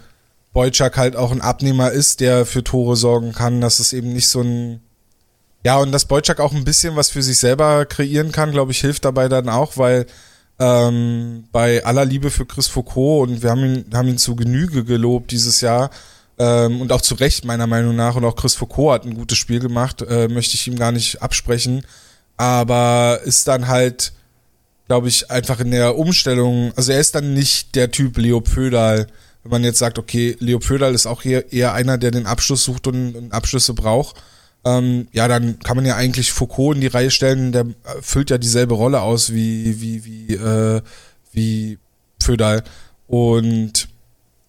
Beutschak 0.53 0.97
halt 0.97 1.15
auch 1.15 1.31
ein 1.31 1.41
Abnehmer 1.41 1.91
ist, 1.91 2.19
der 2.19 2.45
für 2.45 2.63
Tore 2.63 2.95
sorgen 2.95 3.31
kann, 3.31 3.61
dass 3.61 3.79
es 3.79 3.93
eben 3.93 4.13
nicht 4.13 4.27
so 4.27 4.41
ein 4.41 4.81
ja, 5.63 5.77
und 5.77 5.91
dass 5.91 6.05
Beutschak 6.05 6.39
auch 6.39 6.53
ein 6.53 6.63
bisschen 6.63 6.95
was 6.95 7.09
für 7.11 7.21
sich 7.21 7.37
selber 7.37 7.85
kreieren 7.85 8.31
kann, 8.31 8.51
glaube 8.51 8.71
ich, 8.71 8.81
hilft 8.81 9.05
dabei 9.05 9.29
dann 9.29 9.47
auch, 9.47 9.77
weil 9.77 10.07
ähm, 10.61 11.45
bei 11.51 11.83
aller 11.83 12.05
Liebe 12.05 12.29
für 12.29 12.45
Chris 12.45 12.67
Foucault 12.67 13.29
und 13.29 13.41
wir 13.41 13.49
haben 13.49 13.65
ihn, 13.65 13.85
haben 13.93 14.07
ihn 14.07 14.17
zu 14.19 14.35
Genüge 14.35 14.83
gelobt 14.85 15.31
dieses 15.31 15.59
Jahr. 15.61 15.89
Ähm, 16.37 16.81
und 16.81 16.91
auch 16.91 17.01
zu 17.01 17.15
Recht 17.15 17.45
meiner 17.45 17.67
Meinung 17.67 17.95
nach. 17.95 18.15
Und 18.15 18.25
auch 18.25 18.35
Chris 18.35 18.55
Foucault 18.55 18.93
hat 18.93 19.05
ein 19.05 19.15
gutes 19.15 19.37
Spiel 19.37 19.59
gemacht, 19.59 20.01
äh, 20.01 20.27
möchte 20.27 20.55
ich 20.55 20.67
ihm 20.67 20.77
gar 20.77 20.91
nicht 20.91 21.21
absprechen, 21.21 21.85
aber 22.37 23.19
ist 23.25 23.47
dann 23.47 23.67
halt 23.67 24.13
glaube 24.91 25.07
ich, 25.07 25.31
einfach 25.31 25.61
in 25.61 25.71
der 25.71 25.97
Umstellung, 25.97 26.73
also 26.75 26.91
er 26.91 26.99
ist 26.99 27.15
dann 27.15 27.33
nicht 27.33 27.75
der 27.75 27.91
Typ 27.91 28.17
Leo 28.17 28.41
Pödal, 28.41 29.07
wenn 29.41 29.49
man 29.49 29.63
jetzt 29.63 29.79
sagt, 29.79 29.97
okay, 29.97 30.35
Leo 30.39 30.59
Pödal 30.59 30.93
ist 30.93 31.05
auch 31.05 31.23
eher, 31.23 31.53
eher 31.53 31.73
einer, 31.73 31.97
der 31.97 32.11
den 32.11 32.25
Abschluss 32.25 32.65
sucht 32.65 32.87
und, 32.87 33.15
und 33.15 33.31
Abschlüsse 33.31 33.73
braucht. 33.73 34.21
Ähm, 34.63 35.07
ja, 35.11 35.27
dann 35.27 35.59
kann 35.59 35.75
man 35.75 35.85
ja 35.85 35.95
eigentlich 35.95 36.31
Foucault 36.31 36.75
in 36.75 36.81
die 36.81 36.87
Reihe 36.87 37.09
stellen, 37.09 37.51
der 37.51 37.65
füllt 38.01 38.29
ja 38.29 38.37
dieselbe 38.37 38.75
Rolle 38.75 39.01
aus 39.01 39.33
wie, 39.33 39.81
wie, 39.81 40.05
wie, 40.05 40.33
äh, 40.35 40.81
wie 41.31 41.79
Pödal. 42.19 42.63
Und 43.07 43.87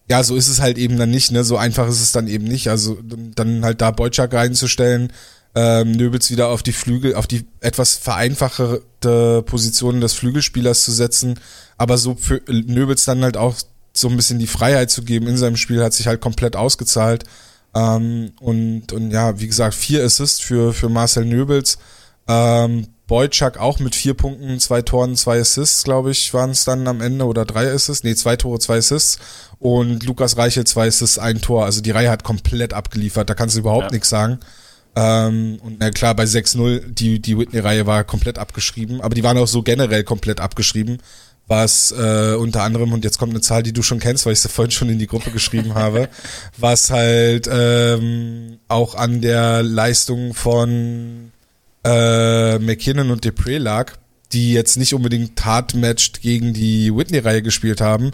ja, 0.09 0.23
so 0.23 0.35
ist 0.35 0.49
es 0.49 0.61
halt 0.61 0.77
eben 0.77 0.97
dann 0.97 1.09
nicht, 1.09 1.31
ne? 1.31 1.43
So 1.43 1.57
einfach 1.57 1.87
ist 1.87 2.01
es 2.01 2.11
dann 2.11 2.27
eben 2.27 2.43
nicht. 2.43 2.69
Also 2.69 2.97
dann 3.35 3.65
halt 3.65 3.81
da 3.81 3.91
Beutschak 3.91 4.33
reinzustellen, 4.33 5.11
ähm, 5.55 5.91
Nöbels 5.93 6.29
wieder 6.29 6.49
auf 6.49 6.63
die 6.63 6.73
Flügel, 6.73 7.15
auf 7.15 7.27
die 7.27 7.45
etwas 7.59 7.95
vereinfachte 7.95 8.83
Position 9.45 10.01
des 10.01 10.13
Flügelspielers 10.13 10.83
zu 10.83 10.91
setzen, 10.91 11.39
aber 11.77 11.97
so 11.97 12.15
für 12.15 12.41
Nöbels 12.47 13.05
dann 13.05 13.23
halt 13.23 13.37
auch 13.37 13.55
so 13.93 14.09
ein 14.09 14.15
bisschen 14.15 14.39
die 14.39 14.47
Freiheit 14.47 14.89
zu 14.89 15.03
geben 15.03 15.27
in 15.27 15.37
seinem 15.37 15.57
Spiel, 15.57 15.83
hat 15.83 15.93
sich 15.93 16.07
halt 16.07 16.21
komplett 16.21 16.55
ausgezahlt. 16.55 17.25
Ähm, 17.75 18.33
und, 18.39 18.91
und 18.91 19.11
ja, 19.11 19.39
wie 19.39 19.47
gesagt, 19.47 19.75
vier 19.75 20.03
Assists 20.03 20.39
für, 20.39 20.73
für 20.73 20.89
Marcel 20.89 21.25
Nöbels. 21.25 21.77
Ähm, 22.27 22.87
Boyczak 23.07 23.57
auch 23.57 23.79
mit 23.79 23.95
vier 23.95 24.13
Punkten, 24.13 24.59
zwei 24.59 24.81
Toren, 24.81 25.15
zwei 25.15 25.39
Assists, 25.39 25.83
glaube 25.83 26.11
ich, 26.11 26.33
waren 26.33 26.51
es 26.51 26.63
dann 26.63 26.87
am 26.87 27.01
Ende 27.01 27.25
oder 27.25 27.45
drei 27.45 27.71
Assists. 27.71 28.03
Nee, 28.03 28.15
zwei 28.15 28.37
Tore, 28.37 28.59
zwei 28.59 28.77
Assists. 28.77 29.19
Und 29.59 30.03
Lukas 30.03 30.37
Reichel 30.37 30.65
zwei 30.65 30.87
Assists, 30.87 31.19
ein 31.19 31.41
Tor. 31.41 31.65
Also 31.65 31.81
die 31.81 31.91
Reihe 31.91 32.09
hat 32.09 32.23
komplett 32.23 32.73
abgeliefert, 32.73 33.29
da 33.29 33.33
kannst 33.33 33.55
du 33.55 33.59
überhaupt 33.59 33.85
ja. 33.85 33.91
nichts 33.91 34.09
sagen. 34.09 34.39
Ähm, 34.95 35.59
und 35.63 35.77
na 35.79 35.89
klar, 35.89 36.15
bei 36.15 36.23
6-0, 36.23 36.93
die, 36.93 37.19
die 37.19 37.37
Whitney-Reihe 37.37 37.87
war 37.87 38.03
komplett 38.03 38.37
abgeschrieben, 38.37 39.01
aber 39.01 39.15
die 39.15 39.23
waren 39.23 39.37
auch 39.37 39.47
so 39.47 39.63
generell 39.63 40.03
komplett 40.03 40.39
abgeschrieben 40.39 40.99
was 41.47 41.91
äh, 41.91 42.35
unter 42.35 42.63
anderem, 42.63 42.93
und 42.93 43.03
jetzt 43.03 43.19
kommt 43.19 43.33
eine 43.33 43.41
Zahl, 43.41 43.63
die 43.63 43.73
du 43.73 43.81
schon 43.81 43.99
kennst, 43.99 44.25
weil 44.25 44.33
ich 44.33 44.39
sie 44.39 44.49
vorhin 44.49 44.71
schon 44.71 44.89
in 44.89 44.99
die 44.99 45.07
Gruppe 45.07 45.31
geschrieben 45.31 45.73
habe, 45.75 46.09
was 46.57 46.89
halt 46.89 47.49
ähm, 47.51 48.59
auch 48.67 48.95
an 48.95 49.21
der 49.21 49.63
Leistung 49.63 50.33
von 50.33 51.31
äh, 51.83 52.59
McKinnon 52.59 53.11
und 53.11 53.25
Depre 53.25 53.57
lag, 53.57 53.93
die 54.31 54.53
jetzt 54.53 54.77
nicht 54.77 54.93
unbedingt 54.93 55.43
hart 55.43 55.73
matched 55.75 56.21
gegen 56.21 56.53
die 56.53 56.95
Whitney-Reihe 56.95 57.41
gespielt 57.41 57.81
haben, 57.81 58.11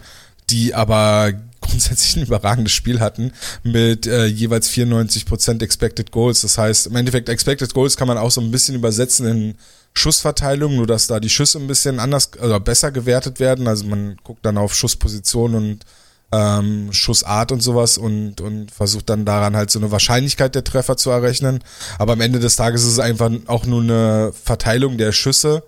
die 0.49 0.73
aber 0.73 1.33
grundsätzlich 1.61 2.15
ein 2.15 2.23
überragendes 2.23 2.73
Spiel 2.73 2.99
hatten 2.99 3.31
mit 3.63 4.07
äh, 4.07 4.25
jeweils 4.25 4.71
94% 4.71 5.61
Expected 5.61 6.11
Goals. 6.11 6.41
Das 6.41 6.57
heißt, 6.57 6.87
im 6.87 6.95
Endeffekt 6.95 7.29
Expected 7.29 7.73
Goals 7.73 7.95
kann 7.95 8.07
man 8.07 8.17
auch 8.17 8.31
so 8.31 8.41
ein 8.41 8.49
bisschen 8.49 8.75
übersetzen 8.75 9.27
in 9.27 9.55
Schussverteilung, 9.93 10.75
nur 10.75 10.87
dass 10.87 11.07
da 11.07 11.19
die 11.19 11.29
Schüsse 11.29 11.59
ein 11.59 11.67
bisschen 11.67 11.99
anders, 11.99 12.31
also 12.39 12.59
besser 12.59 12.91
gewertet 12.91 13.39
werden. 13.39 13.67
Also 13.67 13.85
man 13.85 14.17
guckt 14.23 14.45
dann 14.45 14.57
auf 14.57 14.73
Schussposition 14.73 15.55
und 15.55 15.85
ähm, 16.31 16.93
Schussart 16.93 17.51
und 17.51 17.61
sowas 17.61 17.97
und, 17.97 18.39
und 18.41 18.71
versucht 18.71 19.09
dann 19.09 19.25
daran 19.25 19.55
halt 19.55 19.71
so 19.71 19.79
eine 19.79 19.91
Wahrscheinlichkeit 19.91 20.55
der 20.55 20.63
Treffer 20.63 20.95
zu 20.95 21.09
errechnen. 21.09 21.63
Aber 21.97 22.13
am 22.13 22.21
Ende 22.21 22.39
des 22.39 22.55
Tages 22.55 22.83
ist 22.83 22.93
es 22.93 22.99
einfach 22.99 23.31
auch 23.47 23.65
nur 23.65 23.81
eine 23.81 24.31
Verteilung 24.43 24.97
der 24.97 25.11
Schüsse 25.11 25.63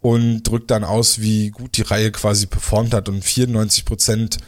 und 0.00 0.42
drückt 0.42 0.70
dann 0.70 0.84
aus, 0.84 1.20
wie 1.20 1.50
gut 1.50 1.76
die 1.76 1.82
Reihe 1.82 2.10
quasi 2.10 2.46
performt 2.46 2.94
hat. 2.94 3.08
Und 3.08 3.22
94 3.24 3.84
Prozent 3.84 4.38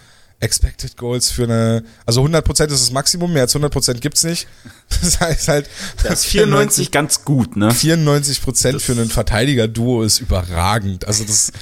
Expected 0.41 0.97
Goals 0.97 1.31
für 1.31 1.45
eine, 1.45 1.85
also 2.07 2.23
100% 2.25 2.49
ist 2.49 2.71
das 2.71 2.91
Maximum, 2.91 3.33
mehr 3.33 3.43
als 3.43 3.55
100% 3.55 4.01
gibt's 4.01 4.25
nicht. 4.25 4.47
Das 5.03 5.21
heißt 5.21 5.49
halt. 5.49 5.69
Das 6.03 6.21
ist 6.21 6.27
94 6.27 6.91
ganz 6.91 7.25
gut, 7.25 7.57
ne? 7.57 7.71
94% 7.71 8.79
für 8.81 8.93
einen 8.93 9.09
Verteidiger-Duo 9.09 10.03
ist 10.03 10.21
überragend. 10.21 11.07
Also 11.07 11.25
das, 11.25 11.53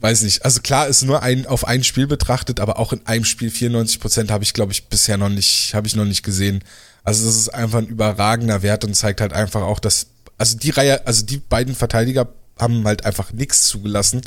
weiß 0.00 0.22
nicht. 0.22 0.44
Also 0.44 0.60
klar 0.60 0.88
ist 0.88 1.02
nur 1.02 1.22
ein, 1.22 1.46
auf 1.46 1.66
ein 1.66 1.84
Spiel 1.84 2.06
betrachtet, 2.06 2.60
aber 2.60 2.78
auch 2.78 2.92
in 2.92 3.06
einem 3.06 3.24
Spiel 3.24 3.50
94% 3.50 4.30
habe 4.30 4.44
ich, 4.44 4.54
glaube 4.54 4.72
ich, 4.72 4.88
bisher 4.88 5.16
noch 5.16 5.28
nicht, 5.28 5.74
habe 5.74 5.86
ich 5.86 5.94
noch 5.94 6.04
nicht 6.04 6.22
gesehen. 6.22 6.64
Also 7.04 7.24
das 7.26 7.36
ist 7.36 7.48
einfach 7.50 7.78
ein 7.78 7.86
überragender 7.86 8.62
Wert 8.62 8.84
und 8.84 8.94
zeigt 8.94 9.20
halt 9.20 9.32
einfach 9.32 9.62
auch, 9.62 9.78
dass, 9.78 10.06
also 10.38 10.56
die 10.56 10.70
Reihe, 10.70 11.06
also 11.06 11.24
die 11.24 11.38
beiden 11.38 11.74
Verteidiger 11.74 12.28
haben 12.58 12.84
halt 12.86 13.04
einfach 13.04 13.32
nichts 13.32 13.66
zugelassen. 13.66 14.22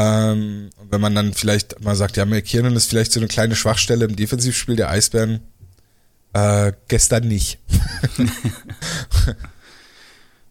Ähm, 0.00 0.70
wenn 0.88 1.00
man 1.02 1.14
dann 1.14 1.34
vielleicht 1.34 1.84
mal 1.84 1.94
sagt, 1.94 2.16
ja, 2.16 2.24
McKiernan 2.24 2.74
ist 2.74 2.86
vielleicht 2.86 3.12
so 3.12 3.20
eine 3.20 3.28
kleine 3.28 3.54
Schwachstelle 3.54 4.06
im 4.06 4.16
Defensivspiel 4.16 4.74
der 4.74 4.88
Eisbären, 4.88 5.40
äh, 6.32 6.72
gestern 6.88 7.28
nicht. 7.28 7.58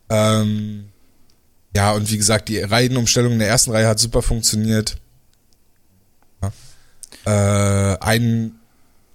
ähm, 0.09 0.89
ja, 1.75 1.93
und 1.93 2.11
wie 2.11 2.17
gesagt, 2.17 2.49
die 2.49 2.59
Reihenumstellung 2.59 3.33
in 3.33 3.39
der 3.39 3.47
ersten 3.47 3.71
Reihe 3.71 3.87
hat 3.87 3.97
super 3.97 4.21
funktioniert. 4.21 4.97
Ja. 6.43 6.51
Äh, 7.25 7.97
ein, 8.01 8.51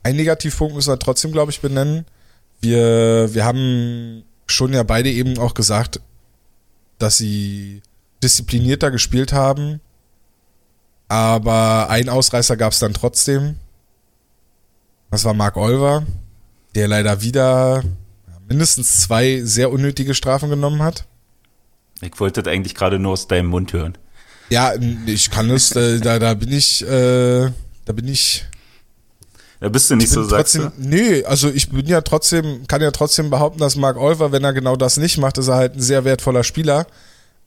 ein 0.03 0.17
Negativpunkt 0.17 0.75
müssen 0.75 0.91
wir 0.91 0.99
trotzdem, 0.99 1.31
glaube 1.31 1.53
ich, 1.53 1.61
benennen. 1.61 2.07
Wir, 2.61 3.33
wir 3.33 3.45
haben 3.45 4.25
schon 4.49 4.73
ja 4.73 4.83
beide 4.83 5.13
eben 5.13 5.39
auch 5.39 5.55
gesagt, 5.55 6.01
dass 6.99 7.19
sie 7.19 7.83
disziplinierter 8.21 8.91
gespielt 8.91 9.33
haben 9.33 9.81
aber 11.09 11.89
ein 11.91 12.09
Ausreißer 12.09 12.57
gab 12.57 12.73
es 12.73 12.79
dann 12.79 12.95
trotzdem. 12.95 13.57
Das 15.11 15.25
war 15.25 15.35
Mark 15.35 15.57
Olver, 15.57 16.05
der 16.75 16.89
leider 16.89 17.23
wieder 17.23 17.83
mindestens 18.49 19.01
zwei 19.01 19.43
sehr 19.43 19.71
unnötige 19.71 20.15
Strafen 20.15 20.51
genommen 20.51 20.83
hat. 20.83 21.07
Ich 22.01 22.19
wollte 22.19 22.43
das 22.43 22.53
eigentlich 22.53 22.75
gerade 22.75 22.99
nur 22.99 23.13
aus 23.13 23.29
deinem 23.29 23.47
Mund 23.47 23.73
hören. 23.73 23.97
Ja, 24.51 24.73
ich 25.07 25.31
kann 25.31 25.51
es, 25.51 25.71
da, 25.71 25.97
da, 25.99 26.19
da 26.19 26.35
bin 26.35 26.53
ich, 26.53 26.83
äh, 26.83 27.51
da 27.85 27.93
bin 27.93 28.09
ich. 28.09 28.45
Da 29.61 29.69
bist 29.69 29.91
du 29.91 29.97
nicht 29.97 30.11
so, 30.11 30.27
trotzdem, 30.27 30.63
sagst 30.63 30.79
du? 30.79 30.89
Nee, 30.89 31.25
also 31.25 31.49
ich 31.49 31.71
bin 31.71 31.87
ja 31.87 32.03
trotzdem, 32.03 32.67
kann 32.67 32.83
ja 32.83 32.91
trotzdem 32.91 33.31
behaupten, 33.31 33.61
dass 33.61 33.77
Mark 33.77 33.97
Olver, 33.97 34.33
wenn 34.33 34.45
er 34.45 34.53
genau 34.53 34.77
das 34.77 34.99
nicht 34.99 35.17
macht, 35.17 35.39
ist 35.39 35.49
er 35.49 35.55
halt 35.55 35.77
ein 35.77 35.81
sehr 35.81 36.05
wertvoller 36.05 36.45
Spieler. 36.45 36.87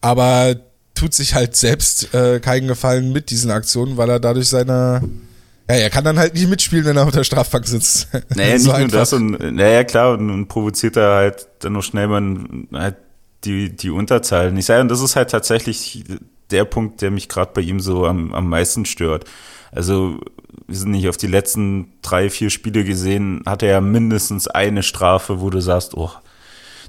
Aber 0.01 0.55
tut 0.97 1.13
sich 1.13 1.35
halt 1.35 1.55
selbst 1.55 2.13
äh, 2.13 2.39
keinen 2.39 2.67
Gefallen 2.67 3.11
mit 3.11 3.29
diesen 3.29 3.51
Aktionen, 3.51 3.97
weil 3.97 4.09
er 4.09 4.19
dadurch 4.19 4.49
seine 4.49 5.01
ja, 5.69 5.75
er 5.75 5.89
kann 5.89 6.05
dann 6.05 6.17
halt 6.17 6.33
nicht 6.33 6.49
mitspielen, 6.49 6.85
wenn 6.85 6.95
er 6.95 7.03
auf 7.03 7.11
der 7.11 7.25
Strafbank 7.25 7.67
sitzt. 7.67 8.07
Naja, 8.35 8.57
so 8.57 8.71
nicht 8.71 8.79
nur 8.79 8.87
das 8.87 9.11
und 9.11 9.31
naja, 9.53 9.83
klar, 9.83 10.13
und, 10.13 10.29
und 10.29 10.47
provoziert 10.47 10.95
er 10.95 11.15
halt 11.15 11.47
dann 11.59 11.73
noch 11.73 11.83
schnell 11.83 12.07
mal 12.07 12.37
halt 12.73 12.95
die, 13.43 13.75
die 13.75 13.89
Unterzahl. 13.89 14.57
Ich 14.57 14.65
sage, 14.65 14.81
und 14.81 14.89
das 14.89 15.01
ist 15.01 15.15
halt 15.15 15.29
tatsächlich 15.29 16.05
der 16.51 16.63
Punkt, 16.63 17.01
der 17.01 17.11
mich 17.11 17.27
gerade 17.27 17.51
bei 17.53 17.61
ihm 17.61 17.81
so 17.81 18.05
am, 18.05 18.33
am 18.33 18.47
meisten 18.47 18.85
stört. 18.85 19.25
Also, 19.71 20.21
wir 20.67 20.75
sind 20.75 20.91
nicht 20.91 21.09
auf 21.09 21.17
die 21.17 21.27
letzten 21.27 21.91
drei, 22.01 22.29
vier 22.29 22.49
Spiele 22.49 22.85
gesehen, 22.85 23.43
hat 23.45 23.61
er 23.61 23.69
ja 23.69 23.81
mindestens 23.81 24.47
eine 24.47 24.83
Strafe, 24.83 25.41
wo 25.41 25.49
du 25.49 25.59
sagst, 25.59 25.95
oh, 25.95 26.11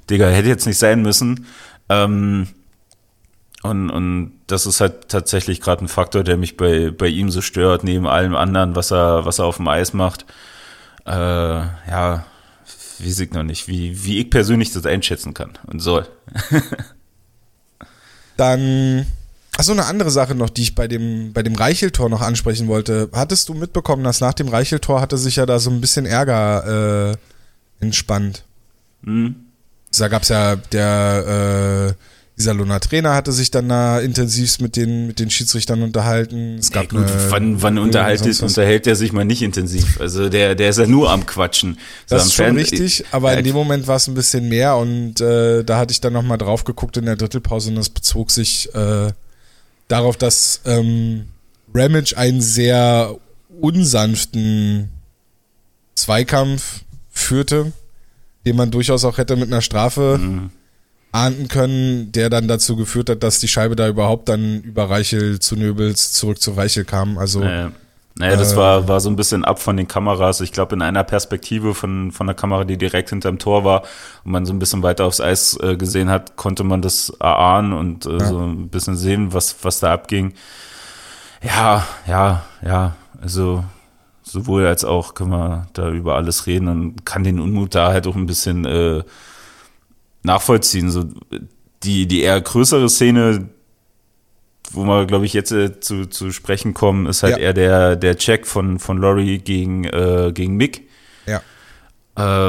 Digga, 0.09 0.29
hätte 0.29 0.47
jetzt 0.47 0.65
nicht 0.65 0.77
sein 0.77 1.01
müssen. 1.01 1.45
Ähm, 1.89 2.47
und, 3.61 3.89
und 3.89 4.33
das 4.47 4.65
ist 4.65 4.79
halt 4.79 5.09
tatsächlich 5.09 5.59
gerade 5.59 5.83
ein 5.83 5.89
Faktor, 5.89 6.23
der 6.23 6.37
mich 6.37 6.55
bei, 6.55 6.91
bei 6.91 7.07
ihm 7.07 7.29
so 7.29 7.41
stört, 7.41 7.83
neben 7.83 8.07
allem 8.07 8.35
anderen, 8.35 8.75
was 8.75 8.91
er, 8.91 9.25
was 9.25 9.39
er 9.39 9.45
auf 9.45 9.57
dem 9.57 9.67
Eis 9.67 9.93
macht. 9.93 10.25
Äh, 11.05 11.11
ja, 11.11 12.25
weiß 12.99 13.19
ich 13.19 13.31
noch 13.31 13.43
nicht, 13.43 13.67
wie, 13.67 14.03
wie 14.03 14.19
ich 14.19 14.29
persönlich 14.29 14.71
das 14.71 14.85
einschätzen 14.85 15.33
kann 15.33 15.57
und 15.67 15.79
soll. 15.79 16.07
Dann, 18.37 19.05
achso, 19.57 19.73
eine 19.73 19.85
andere 19.85 20.11
Sache 20.11 20.35
noch, 20.35 20.49
die 20.49 20.61
ich 20.61 20.75
bei 20.75 20.87
dem, 20.87 21.33
bei 21.33 21.43
dem 21.43 21.55
Reicheltor 21.55 22.07
noch 22.09 22.21
ansprechen 22.21 22.69
wollte. 22.69 23.09
Hattest 23.11 23.49
du 23.49 23.53
mitbekommen, 23.53 24.05
dass 24.05 24.21
nach 24.21 24.33
dem 24.33 24.47
Reicheltor 24.47 25.01
hatte 25.01 25.17
sich 25.17 25.35
ja 25.35 25.45
da 25.45 25.59
so 25.59 25.69
ein 25.69 25.81
bisschen 25.81 26.05
Ärger 26.05 27.11
äh, 27.11 27.83
entspannt? 27.83 28.45
Mhm. 29.01 29.35
Da 29.97 30.07
gab 30.07 30.21
es 30.21 30.29
ja 30.29 30.55
der, 30.55 31.95
äh, 31.97 32.03
dieser 32.39 32.53
Luna 32.53 32.79
Trainer 32.79 33.13
hatte 33.13 33.33
sich 33.33 33.51
dann 33.51 33.67
da 33.67 33.99
intensivst 33.99 34.61
mit 34.61 34.77
den, 34.77 35.07
mit 35.07 35.19
den 35.19 35.29
Schiedsrichtern 35.29 35.81
unterhalten. 35.81 36.57
Es 36.57 36.71
gab 36.71 36.91
ja, 36.93 36.99
gut, 36.99 37.11
eine, 37.11 37.31
wann, 37.31 37.61
wann 37.61 37.77
unterhält, 37.77 38.41
unterhält 38.41 38.87
er 38.87 38.95
sich 38.95 39.11
mal 39.11 39.25
nicht 39.25 39.41
intensiv? 39.41 39.99
Also 39.99 40.29
der, 40.29 40.55
der 40.55 40.69
ist 40.69 40.79
ja 40.79 40.87
nur 40.87 41.11
am 41.11 41.25
Quatschen. 41.25 41.77
So 42.05 42.15
das 42.15 42.27
ist 42.27 42.35
schon 42.35 42.45
Fan 42.45 42.55
richtig, 42.55 43.03
aber 43.11 43.37
in 43.37 43.43
dem 43.43 43.53
Moment 43.53 43.87
war 43.87 43.97
es 43.97 44.07
ein 44.07 44.13
bisschen 44.13 44.47
mehr 44.47 44.77
und 44.77 45.19
äh, 45.19 45.65
da 45.65 45.77
hatte 45.77 45.91
ich 45.91 45.99
dann 45.99 46.13
nochmal 46.13 46.37
drauf 46.37 46.63
geguckt 46.63 46.95
in 46.95 47.05
der 47.05 47.17
Drittelpause 47.17 47.69
und 47.71 47.75
das 47.75 47.89
bezog 47.89 48.31
sich 48.31 48.73
äh, 48.73 49.11
darauf, 49.89 50.15
dass 50.15 50.61
ähm, 50.63 51.25
Ramage 51.73 52.15
einen 52.15 52.41
sehr 52.41 53.17
unsanften 53.59 54.89
Zweikampf 55.93 56.83
führte, 57.11 57.73
den 58.45 58.55
man 58.55 58.71
durchaus 58.71 59.03
auch 59.03 59.17
hätte 59.17 59.35
mit 59.35 59.49
einer 59.49 59.61
Strafe 59.61 60.17
mhm 60.21 60.51
ahnden 61.11 61.47
können, 61.47 62.11
der 62.11 62.29
dann 62.29 62.47
dazu 62.47 62.75
geführt 62.75 63.09
hat, 63.09 63.23
dass 63.23 63.39
die 63.39 63.47
Scheibe 63.47 63.75
da 63.75 63.87
überhaupt 63.87 64.29
dann 64.29 64.61
über 64.61 64.89
Reichel 64.89 65.39
zu 65.39 65.55
Nöbels 65.55 66.11
zurück 66.13 66.41
zu 66.41 66.51
Reichel 66.51 66.85
kam. 66.85 67.17
Also 67.17 67.41
äh, 67.41 67.69
Naja, 68.17 68.35
das 68.35 68.53
äh, 68.53 68.57
war, 68.57 68.87
war 68.87 68.99
so 68.99 69.09
ein 69.09 69.15
bisschen 69.15 69.43
ab 69.43 69.59
von 69.59 69.75
den 69.75 69.87
Kameras. 69.87 70.41
Ich 70.41 70.51
glaube, 70.51 70.75
in 70.75 70.81
einer 70.81 71.03
Perspektive 71.03 71.73
von, 71.73 72.11
von 72.11 72.27
der 72.27 72.35
Kamera, 72.35 72.63
die 72.63 72.77
direkt 72.77 73.09
hinterm 73.09 73.39
Tor 73.39 73.63
war 73.63 73.83
und 74.23 74.31
man 74.31 74.45
so 74.45 74.53
ein 74.53 74.59
bisschen 74.59 74.83
weiter 74.83 75.05
aufs 75.05 75.21
Eis 75.21 75.57
äh, 75.61 75.77
gesehen 75.77 76.09
hat, 76.09 76.35
konnte 76.35 76.63
man 76.63 76.81
das 76.81 77.09
erahnen 77.19 77.73
und 77.73 78.05
äh, 78.05 78.17
ja. 78.17 78.25
so 78.25 78.39
ein 78.39 78.69
bisschen 78.69 78.95
sehen, 78.95 79.33
was, 79.33 79.55
was 79.63 79.79
da 79.79 79.93
abging. 79.93 80.33
Ja, 81.41 81.87
ja, 82.05 82.43
ja, 82.63 82.95
also 83.21 83.63
sowohl 84.21 84.67
als 84.67 84.85
auch 84.85 85.15
können 85.15 85.31
wir 85.31 85.67
da 85.73 85.89
über 85.89 86.15
alles 86.15 86.45
reden 86.45 86.67
und 86.67 87.05
kann 87.05 87.23
den 87.23 87.39
Unmut 87.39 87.73
da 87.73 87.91
halt 87.91 88.05
auch 88.05 88.15
ein 88.15 88.27
bisschen 88.27 88.65
äh, 88.65 89.01
nachvollziehen. 90.23 90.91
So 90.91 91.05
die, 91.83 92.07
die 92.07 92.21
eher 92.21 92.39
größere 92.41 92.89
Szene, 92.89 93.49
wo 94.71 94.83
wir, 94.83 95.05
glaube 95.05 95.25
ich, 95.25 95.33
jetzt 95.33 95.51
äh, 95.51 95.79
zu, 95.79 96.05
zu 96.05 96.31
sprechen 96.31 96.73
kommen, 96.73 97.05
ist 97.05 97.23
halt 97.23 97.37
ja. 97.37 97.43
eher 97.43 97.53
der, 97.53 97.95
der 97.95 98.17
Check 98.17 98.45
von, 98.45 98.79
von 98.79 98.99
Laurie 98.99 99.39
gegen, 99.39 99.85
äh, 99.85 100.31
gegen 100.33 100.55
Mick. 100.55 100.87
Ja. 101.25 101.41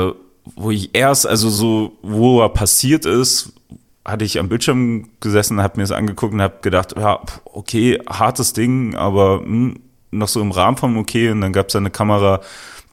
Äh, 0.09 0.13
wo 0.57 0.71
ich 0.71 0.95
erst, 0.95 1.27
also 1.27 1.49
so, 1.49 1.99
wo 2.03 2.43
er 2.43 2.49
passiert 2.49 3.07
ist, 3.07 3.53
hatte 4.05 4.25
ich 4.25 4.39
am 4.39 4.49
Bildschirm 4.49 5.11
gesessen, 5.21 5.63
habe 5.63 5.77
mir 5.77 5.85
das 5.85 5.93
angeguckt 5.93 6.33
und 6.33 6.43
habe 6.43 6.59
gedacht, 6.63 6.95
ja, 6.97 7.21
okay, 7.45 8.01
hartes 8.09 8.53
Ding, 8.53 8.95
aber 8.95 9.41
mh, 9.41 9.45
hm, 9.45 9.81
noch 10.13 10.29
so 10.29 10.41
im 10.41 10.51
Rahmen 10.51 10.77
vom 10.77 10.97
okay. 10.97 11.31
Und 11.31 11.41
dann 11.41 11.53
gab 11.53 11.69
es 11.69 11.77
eine 11.77 11.91
Kamera, 11.91 12.41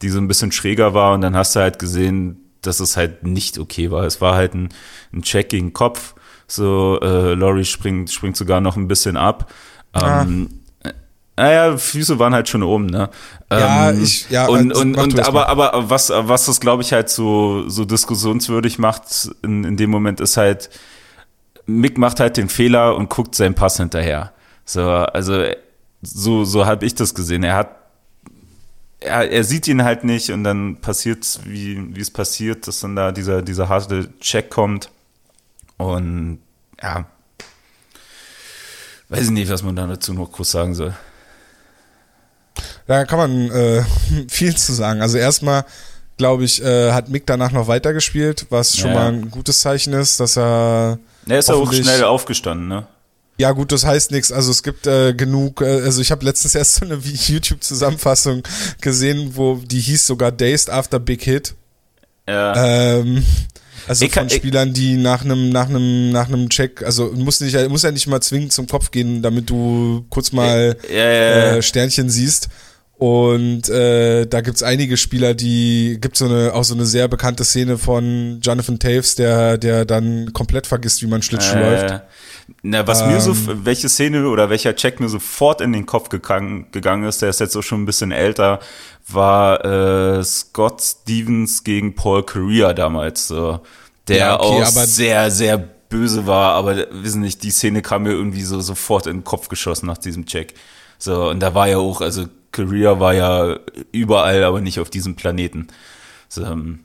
die 0.02 0.10
so 0.10 0.20
ein 0.20 0.28
bisschen 0.28 0.52
schräger 0.52 0.94
war 0.94 1.14
und 1.14 1.22
dann 1.22 1.36
hast 1.36 1.56
du 1.56 1.60
halt 1.60 1.80
gesehen, 1.80 2.47
dass 2.62 2.80
es 2.80 2.98
halt 2.98 3.24
nicht 3.24 3.58
okay 3.58 3.92
war. 3.92 4.04
Es 4.04 4.22
war 4.22 4.36
halt 4.36 4.54
ein, 4.54 4.70
ein 5.14 5.22
Check 5.22 5.50
gegen 5.50 5.74
Kopf 5.74 6.16
so, 6.48 7.00
äh, 7.02 7.34
Laurie 7.34 7.66
springt, 7.66 8.10
springt 8.10 8.38
sogar 8.38 8.62
noch 8.62 8.78
ein 8.78 8.88
bisschen 8.88 9.18
ab. 9.18 9.52
Ähm, 9.94 10.50
ah. 10.84 10.90
Naja, 11.36 11.78
Füße 11.78 12.18
waren 12.18 12.34
halt 12.34 12.50
schon 12.50 12.64
oben, 12.64 12.88
ne? 12.88 13.10
Ja, 13.52 13.92
ähm, 13.92 14.02
ich, 14.02 14.30
ja, 14.30 14.48
und, 14.48 14.72
und, 14.74 14.98
und 14.98 15.20
aber, 15.28 15.50
aber 15.50 15.90
was, 15.90 16.10
was 16.10 16.46
das, 16.48 16.60
glaube 16.60 16.82
ich, 16.82 16.94
halt 16.94 17.10
so, 17.10 17.70
so 17.70 17.86
diskussionswürdig 17.86 18.80
macht 18.80 19.30
in, 19.44 19.64
in 19.64 19.78
dem 19.78 19.92
Moment 19.92 20.20
ist 20.20 20.38
halt, 20.38 20.70
Mick 21.68 21.98
macht 21.98 22.20
halt 22.20 22.38
den 22.38 22.50
Fehler 22.50 22.96
und 22.96 23.10
guckt 23.10 23.36
seinen 23.36 23.54
Pass 23.54 23.78
hinterher. 23.78 24.32
So, 24.66 24.82
also, 24.82 25.44
so, 26.02 26.44
so 26.44 26.66
habe 26.66 26.86
ich 26.86 26.96
das 26.96 27.14
gesehen. 27.14 27.44
Er 27.44 27.56
hat, 27.56 27.76
er, 29.00 29.30
er 29.30 29.44
sieht 29.44 29.68
ihn 29.68 29.84
halt 29.84 30.04
nicht 30.04 30.32
und 30.32 30.44
dann 30.44 30.82
passiert 30.82 31.40
wie, 31.46 31.96
wie 31.96 32.02
es 32.02 32.12
passiert, 32.12 32.68
dass 32.68 32.80
dann 32.80 32.96
da 32.96 33.12
dieser, 33.12 33.42
dieser 33.42 33.70
harte 33.70 34.10
Check 34.20 34.50
kommt. 34.50 34.90
Und 35.78 36.40
ja, 36.82 37.06
weiß 39.10 39.26
ich 39.26 39.32
nicht, 39.32 39.52
was 39.52 39.64
man 39.64 39.76
da 39.76 39.86
dazu 39.86 40.14
noch 40.14 40.32
groß 40.32 40.52
sagen 40.52 40.76
soll. 40.76 40.96
Da 42.88 43.06
kann 43.06 43.20
man 43.20 43.52
äh, 43.52 43.84
viel 44.28 44.56
zu 44.56 44.74
sagen. 44.74 45.02
Also 45.02 45.18
erstmal, 45.18 45.66
glaube 46.18 46.46
ich, 46.46 46.64
äh, 46.64 46.92
hat 46.92 47.10
Mick 47.10 47.28
danach 47.28 47.52
noch 47.52 47.68
weitergespielt, 47.68 48.48
was 48.50 48.76
schon 48.76 48.92
ja. 48.92 48.96
mal 48.96 49.14
ein 49.14 49.30
gutes 49.30 49.62
Zeichen 49.62 49.94
ist, 49.94 50.20
dass 50.20 50.38
er. 50.38 50.98
Er 51.28 51.40
ist 51.40 51.50
ja 51.50 51.56
auch 51.56 51.72
schnell 51.72 52.04
aufgestanden, 52.04 52.68
ne? 52.68 52.88
Ja, 53.40 53.52
gut, 53.52 53.72
das 53.72 53.86
heißt 53.86 54.12
nichts. 54.12 54.32
Also 54.32 54.50
es 54.50 54.64
gibt 54.64 54.88
äh, 54.88 55.14
genug, 55.14 55.62
äh, 55.62 55.82
also 55.82 56.02
ich 56.02 56.12
habe 56.12 56.26
letztens 56.26 56.56
erst 56.56 56.76
so 56.76 56.86
eine 56.86 56.96
YouTube-Zusammenfassung 57.04 58.44
gesehen, 58.82 59.32
wo 59.36 59.56
die 59.56 59.80
hieß 59.80 60.08
sogar 60.08 60.32
Dazed 60.32 60.70
After 60.70 61.00
Big 61.00 61.24
Hit. 61.24 61.54
Ja. 62.28 62.96
Ähm, 62.98 63.24
also 63.88 64.06
ich 64.06 64.12
von 64.12 64.30
Spielern, 64.30 64.74
die 64.74 64.98
nach 64.98 65.24
einem 65.24 65.50
nach 65.50 65.70
einem 65.70 66.12
nach 66.12 66.28
einem 66.28 66.50
Check, 66.50 66.84
also 66.84 67.12
muss 67.14 67.40
nicht 67.40 67.70
muss 67.70 67.84
ja 67.84 67.92
nicht 67.92 68.08
mal 68.08 68.22
zwingend 68.22 68.52
zum 68.52 68.68
Kopf 68.68 68.92
gehen, 68.92 69.22
damit 69.22 69.50
du 69.50 70.06
kurz 70.10 70.34
mal 70.34 70.76
ja, 70.90 70.98
ja, 70.98 71.12
ja. 71.12 71.56
Äh, 71.56 71.62
Sternchen 71.62 72.10
siehst. 72.10 72.50
Und 73.00 73.70
äh, 73.70 74.26
da 74.26 74.42
gibt's 74.42 74.64
einige 74.64 74.98
Spieler, 74.98 75.36
die 75.36 76.00
gibt 76.02 76.18
so 76.18 76.26
eine 76.26 76.54
auch 76.56 76.64
so 76.64 76.74
eine 76.74 76.86
sehr 76.86 77.08
bekannte 77.08 77.46
Szene 77.46 77.78
von 77.78 78.40
Jonathan 78.42 78.80
Taves, 78.80 79.14
der 79.14 79.60
der 79.60 79.86
dann 79.86 80.34
komplett 80.34 80.66
vergisst, 80.66 81.04
wie 81.04 81.08
man 81.08 81.22
Schlittschuh 81.22 81.58
äh, 81.58 81.82
läuft. 81.82 82.02
Na, 82.64 82.88
was 82.88 83.02
ähm, 83.02 83.10
mir 83.10 83.22
so, 83.22 83.34
ähm. 83.34 83.66
welche 83.66 83.88
Szene 83.88 84.28
oder 84.28 84.50
welcher 84.50 84.76
Check 84.76 85.00
mir 85.00 85.10
sofort 85.10 85.62
in 85.62 85.74
den 85.74 85.86
Kopf 85.86 86.10
gegangen, 86.10 86.68
gegangen 86.72 87.04
ist, 87.04 87.22
der 87.22 87.30
ist 87.30 87.40
jetzt 87.40 87.56
auch 87.56 87.62
schon 87.62 87.84
ein 87.84 87.86
bisschen 87.86 88.12
älter, 88.12 88.60
war 89.08 89.64
äh, 89.64 90.24
Scott 90.24 90.82
Stevens 90.82 91.64
gegen 91.64 91.94
Paul 91.94 92.24
Correa 92.24 92.74
damals. 92.74 93.28
So, 93.28 93.60
der 94.08 94.18
ja, 94.18 94.40
okay, 94.40 94.64
auch 94.64 94.66
sehr, 94.66 95.30
sehr 95.30 95.58
böse 95.58 96.26
war, 96.26 96.54
aber 96.54 96.88
wissen 96.92 97.22
nicht, 97.22 97.44
die 97.44 97.52
Szene 97.52 97.84
kam 97.84 98.04
mir 98.04 98.12
irgendwie 98.12 98.44
so 98.44 98.60
sofort 98.60 99.06
in 99.06 99.18
den 99.18 99.24
Kopf 99.24 99.50
geschossen 99.50 99.86
nach 99.86 100.00
diesem 100.00 100.26
Check. 100.26 100.56
So, 100.98 101.30
und 101.30 101.42
da 101.42 101.54
war 101.54 101.68
ja 101.68 101.78
auch, 101.78 102.02
also 102.02 102.26
Korea 102.52 103.00
war 103.00 103.14
ja 103.14 103.60
überall, 103.92 104.44
aber 104.44 104.62
nicht 104.62 104.80
auf 104.80 104.90
diesem 104.90 105.16
Planeten. 105.16 105.68
So, 106.30 106.44
ähm, 106.44 106.80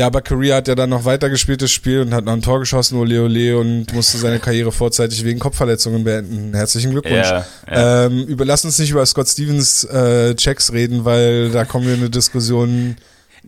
ja, 0.00 0.06
aber 0.06 0.22
Korea 0.22 0.56
hat 0.56 0.68
ja 0.68 0.74
dann 0.74 0.88
noch 0.88 1.04
weitergespielt 1.04 1.60
das 1.60 1.72
Spiel 1.72 2.00
und 2.00 2.14
hat 2.14 2.24
noch 2.24 2.32
ein 2.32 2.42
Tor 2.42 2.60
geschossen, 2.60 2.96
ole 2.96 3.22
ole, 3.22 3.58
und 3.58 3.92
musste 3.92 4.16
seine 4.16 4.38
Karriere 4.38 4.72
vorzeitig 4.72 5.24
wegen 5.24 5.40
Kopfverletzungen 5.40 6.04
beenden. 6.04 6.54
Herzlichen 6.54 6.92
Glückwunsch. 6.92 7.28
Ja, 7.28 7.44
ja. 7.70 8.06
Ähm, 8.06 8.24
über, 8.24 8.44
lass 8.44 8.64
uns 8.64 8.78
nicht 8.78 8.90
über 8.90 9.04
Scott 9.04 9.28
Stevens 9.28 9.84
äh, 9.84 10.34
Checks 10.36 10.72
reden, 10.72 11.04
weil 11.04 11.50
da 11.50 11.66
kommen 11.66 11.86
wir 11.86 11.94
in 11.94 12.00
eine 12.00 12.08
Diskussion. 12.08 12.96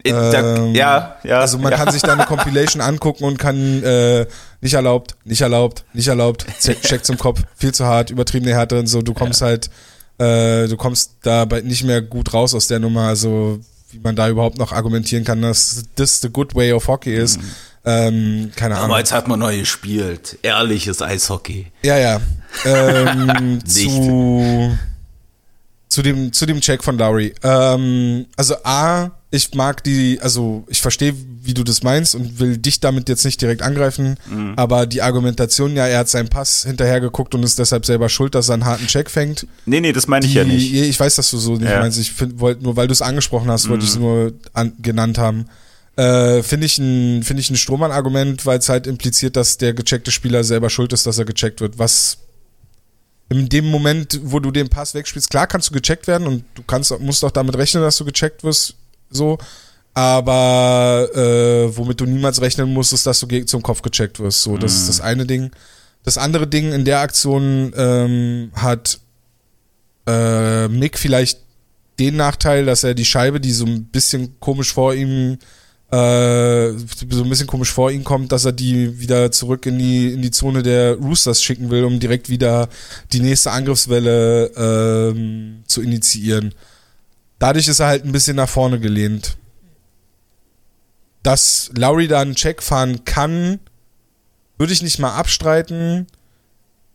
Ähm, 0.05 0.75
ja, 0.75 1.17
ja. 1.23 1.39
Also 1.39 1.59
man 1.59 1.73
ja. 1.73 1.79
kann 1.79 1.91
sich 1.91 2.03
da 2.03 2.13
eine 2.13 2.25
Compilation 2.25 2.83
angucken 2.83 3.25
und 3.25 3.39
kann 3.39 3.83
äh, 3.83 4.27
nicht 4.61 4.75
erlaubt, 4.75 5.15
nicht 5.25 5.41
erlaubt, 5.41 5.85
nicht 5.95 6.09
erlaubt, 6.09 6.45
Check 6.61 7.05
zum 7.05 7.19
Kopf, 7.19 7.41
viel 7.57 7.73
zu 7.73 7.87
hart, 7.87 8.11
übertriebene 8.11 8.53
Härte 8.53 8.79
und 8.79 8.89
so. 8.89 9.01
Du 9.01 9.15
kommst 9.15 9.43
halt, 9.43 9.71
äh, 10.23 10.69
du 10.69 10.77
kommst 10.77 11.17
dabei 11.23 11.61
nicht 11.63 11.85
mehr 11.85 12.01
gut 12.01 12.33
raus 12.33 12.55
aus 12.55 12.69
der 12.69 12.79
Nummer. 12.79 13.09
Also 13.09 13.61
wie 13.91 13.99
man 13.99 14.17
da 14.17 14.29
überhaupt 14.29 14.59
noch 14.59 14.73
argumentieren 14.73 15.25
kann, 15.25 15.43
dass 15.43 15.85
das 15.97 16.21
the 16.21 16.31
good 16.31 16.55
way 16.55 16.73
of 16.73 16.89
hockey 16.89 17.15
ist. 17.15 17.41
Mhm. 17.41 17.51
Ähm, 17.85 18.53
keine 18.55 18.77
Ahnung. 18.77 18.91
Damals 18.91 19.13
hat 19.13 19.29
man 19.29 19.41
neu 19.41 19.59
gespielt. 19.59 20.39
Ehrliches 20.43 21.03
Eishockey. 21.03 21.67
Ja, 21.83 21.99
ja. 21.99 22.21
Ähm, 22.65 23.59
zu, 23.67 24.77
zu, 25.89 26.03
dem, 26.03 26.33
zu 26.33 26.47
dem 26.47 26.61
Check 26.61 26.83
von 26.85 26.97
Lowry. 26.97 27.35
Ähm, 27.43 28.27
also 28.37 28.55
A, 28.65 29.11
ich 29.35 29.55
mag 29.55 29.83
die, 29.83 30.19
also 30.21 30.63
ich 30.69 30.83
verstehe, 30.83 31.15
wie 31.43 31.55
du 31.55 31.65
das 31.65 31.83
meinst 31.83 32.15
und 32.15 32.39
will 32.39 32.59
dich 32.59 32.81
damit 32.81 33.09
jetzt 33.09 33.25
nicht 33.25 33.41
direkt 33.41 33.63
angreifen, 33.63 34.17
mhm. 34.31 34.53
aber 34.57 34.85
die 34.85 35.01
Argumentation, 35.01 35.75
ja, 35.75 35.87
er 35.87 36.01
hat 36.01 36.11
seinen 36.11 36.29
Pass 36.29 36.65
hinterher 36.65 37.01
geguckt 37.01 37.35
und 37.35 37.43
ist 37.43 37.59
deshalb 37.59 37.87
selber 37.87 38.11
schuld, 38.11 38.35
dass 38.35 38.51
er 38.51 38.55
einen 38.55 38.67
harten 38.67 38.87
Check 38.87 39.11
fängt. 39.11 39.47
Nee, 39.65 39.81
nee, 39.81 39.95
das 39.95 40.07
meine 40.07 40.27
ich 40.27 40.35
ja 40.35 40.45
nicht. 40.45 40.75
Ich 40.75 41.01
weiß, 41.01 41.17
dass 41.17 41.31
du 41.31 41.39
so 41.39 41.55
nicht 41.57 41.63
ja. 41.63 41.81
meinst. 41.81 41.99
Ich 41.99 42.13
wollte 42.39 42.63
nur, 42.63 42.77
weil 42.77 42.89
du 42.89 42.93
es 42.93 43.01
angesprochen 43.01 43.51
hast, 43.51 43.71
wollte 43.71 43.85
ich 43.85 43.91
es 43.91 43.97
mhm. 43.97 44.03
nur 44.03 44.33
an, 44.53 44.75
genannt 44.83 45.17
haben. 45.17 45.47
Äh, 45.97 46.43
finde 46.43 46.67
ich 46.67 46.77
ein, 46.77 47.23
finde 47.23 47.41
ich 47.41 47.49
ein 47.49 47.57
Strohmann-Argument, 47.57 48.45
weil 48.45 48.59
es 48.59 48.69
halt 48.69 48.87
impliziert, 48.87 49.37
dass 49.37 49.57
der 49.57 49.73
gecheckte 49.73 50.11
Spieler 50.11 50.45
selber 50.45 50.69
schuld 50.69 50.93
ist, 50.93 51.07
dass 51.07 51.17
er 51.17 51.25
gecheckt 51.25 51.63
wird. 51.63 51.79
Was 51.79 52.19
in 53.31 53.49
dem 53.49 53.65
Moment, 53.71 54.21
wo 54.25 54.41
du 54.41 54.51
den 54.51 54.69
Pass 54.69 54.93
wegspielst, 54.93 55.31
klar 55.31 55.47
kannst 55.47 55.71
du 55.71 55.73
gecheckt 55.73 56.07
werden 56.07 56.27
und 56.27 56.45
du 56.55 56.63
kannst, 56.67 56.99
musst 57.01 57.25
auch 57.25 57.31
damit 57.31 57.57
rechnen, 57.57 57.83
dass 57.83 57.97
du 57.97 58.05
gecheckt 58.05 58.45
wirst 58.45 58.77
so. 59.15 59.39
Aber 59.95 61.09
äh, 61.15 61.77
womit 61.77 62.01
du 62.01 62.07
niemals 62.07 62.41
rechnen 62.41 62.73
musst, 62.73 62.93
ist, 62.93 63.07
dass 63.07 63.21
du 63.21 63.45
zum 63.45 63.63
Kopf 63.63 63.83
gecheckt 63.83 64.21
wirst. 64.21 64.43
So, 64.43 64.57
das 64.57 64.73
mhm. 64.73 64.79
ist 64.79 64.89
das 64.89 65.01
eine 65.01 65.27
Ding. 65.27 65.51
Das 66.03 66.19
andere 66.19 66.47
Ding 66.47 66.73
in 66.73 66.85
der 66.85 67.01
Aktion 67.01 67.73
ähm, 67.77 68.51
hat 68.55 69.01
äh, 70.07 70.69
Mick 70.69 70.99
vielleicht 70.99 71.41
den 71.99 72.17
Nachteil, 72.17 72.65
dass 72.65 72.85
er 72.85 72.95
die 72.95 73.05
Scheibe, 73.05 73.39
die 73.39 73.53
so 73.53 73.67
ein 73.67 73.85
bisschen 73.85 74.41
komisch 74.41 74.73
vor 74.73 74.95
ihm 74.95 75.39
äh, 75.93 76.73
so 76.73 77.23
ein 77.23 77.29
bisschen 77.29 77.47
komisch 77.47 77.71
vor 77.71 77.91
ihm 77.91 78.03
kommt, 78.03 78.33
dass 78.33 78.47
er 78.47 78.53
die 78.53 78.99
wieder 78.99 79.31
zurück 79.31 79.67
in 79.67 79.79
die 79.79 80.15
in 80.15 80.23
die 80.23 80.31
Zone 80.31 80.63
der 80.63 80.95
Roosters 80.95 81.43
schicken 81.43 81.71
will, 81.71 81.85
um 81.85 82.01
direkt 82.01 82.31
wieder 82.31 82.71
die 83.13 83.21
nächste 83.21 83.51
Angriffswelle 83.51 84.47
ähm, 84.57 85.63
zu 85.67 85.83
initiieren. 85.83 86.55
Dadurch 87.43 87.67
ist 87.67 87.81
er 87.81 87.89
halt 87.89 88.05
ein 88.05 88.13
bisschen 88.13 88.37
nach 88.37 88.49
vorne 88.49 88.79
gelehnt. 88.79 89.37
Dass 91.25 91.73
Lowry 91.77 92.07
da 92.07 92.21
einen 92.21 92.37
Check 92.37 92.63
fahren 92.63 93.05
kann, 93.05 93.59
würde 94.59 94.73
ich 94.73 94.81
nicht 94.81 95.01
mal 95.01 95.17
abstreiten, 95.17 96.07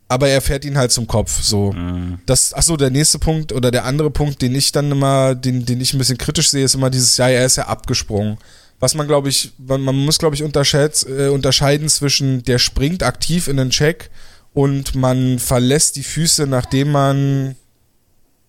aber 0.08 0.30
er 0.30 0.40
fährt 0.40 0.64
ihn 0.64 0.78
halt 0.78 0.94
zum 0.94 1.06
Kopf. 1.06 1.44
So. 1.44 1.74
Mhm. 1.74 2.20
Das, 2.26 2.54
achso, 2.54 2.78
der 2.78 2.92
nächste 2.92 3.20
Punkt 3.20 3.52
oder 3.52 3.72
der 3.72 3.84
andere 3.84 4.10
Punkt, 4.10 4.42
den 4.42 4.56
ich 4.56 4.72
dann 4.72 4.90
immer, 4.90 5.36
den, 5.36 5.66
den 5.66 5.82
ich 5.82 5.94
ein 5.94 5.98
bisschen 5.98 6.18
kritisch 6.18 6.50
sehe, 6.50 6.64
ist 6.64 6.76
immer 6.76 6.90
dieses, 6.90 7.18
ja, 7.18 7.28
er 7.28 7.46
ist 7.46 7.58
ja 7.58 7.68
abgesprungen. 7.68 8.38
Was 8.80 8.96
man, 8.96 9.06
glaube 9.06 9.28
ich, 9.28 9.52
man, 9.58 9.82
man 9.82 9.98
muss, 9.98 10.18
glaube 10.18 10.36
ich, 10.36 10.42
äh, 10.42 11.28
unterscheiden 11.28 11.90
zwischen, 11.90 12.44
der 12.44 12.60
springt 12.60 13.04
aktiv 13.04 13.50
in 13.50 13.58
den 13.58 13.72
Check 13.72 14.12
und 14.54 14.96
man 14.96 15.40
verlässt 15.40 15.98
die 15.98 16.04
Füße, 16.04 16.48
nachdem 16.48 16.94
man. 16.94 17.58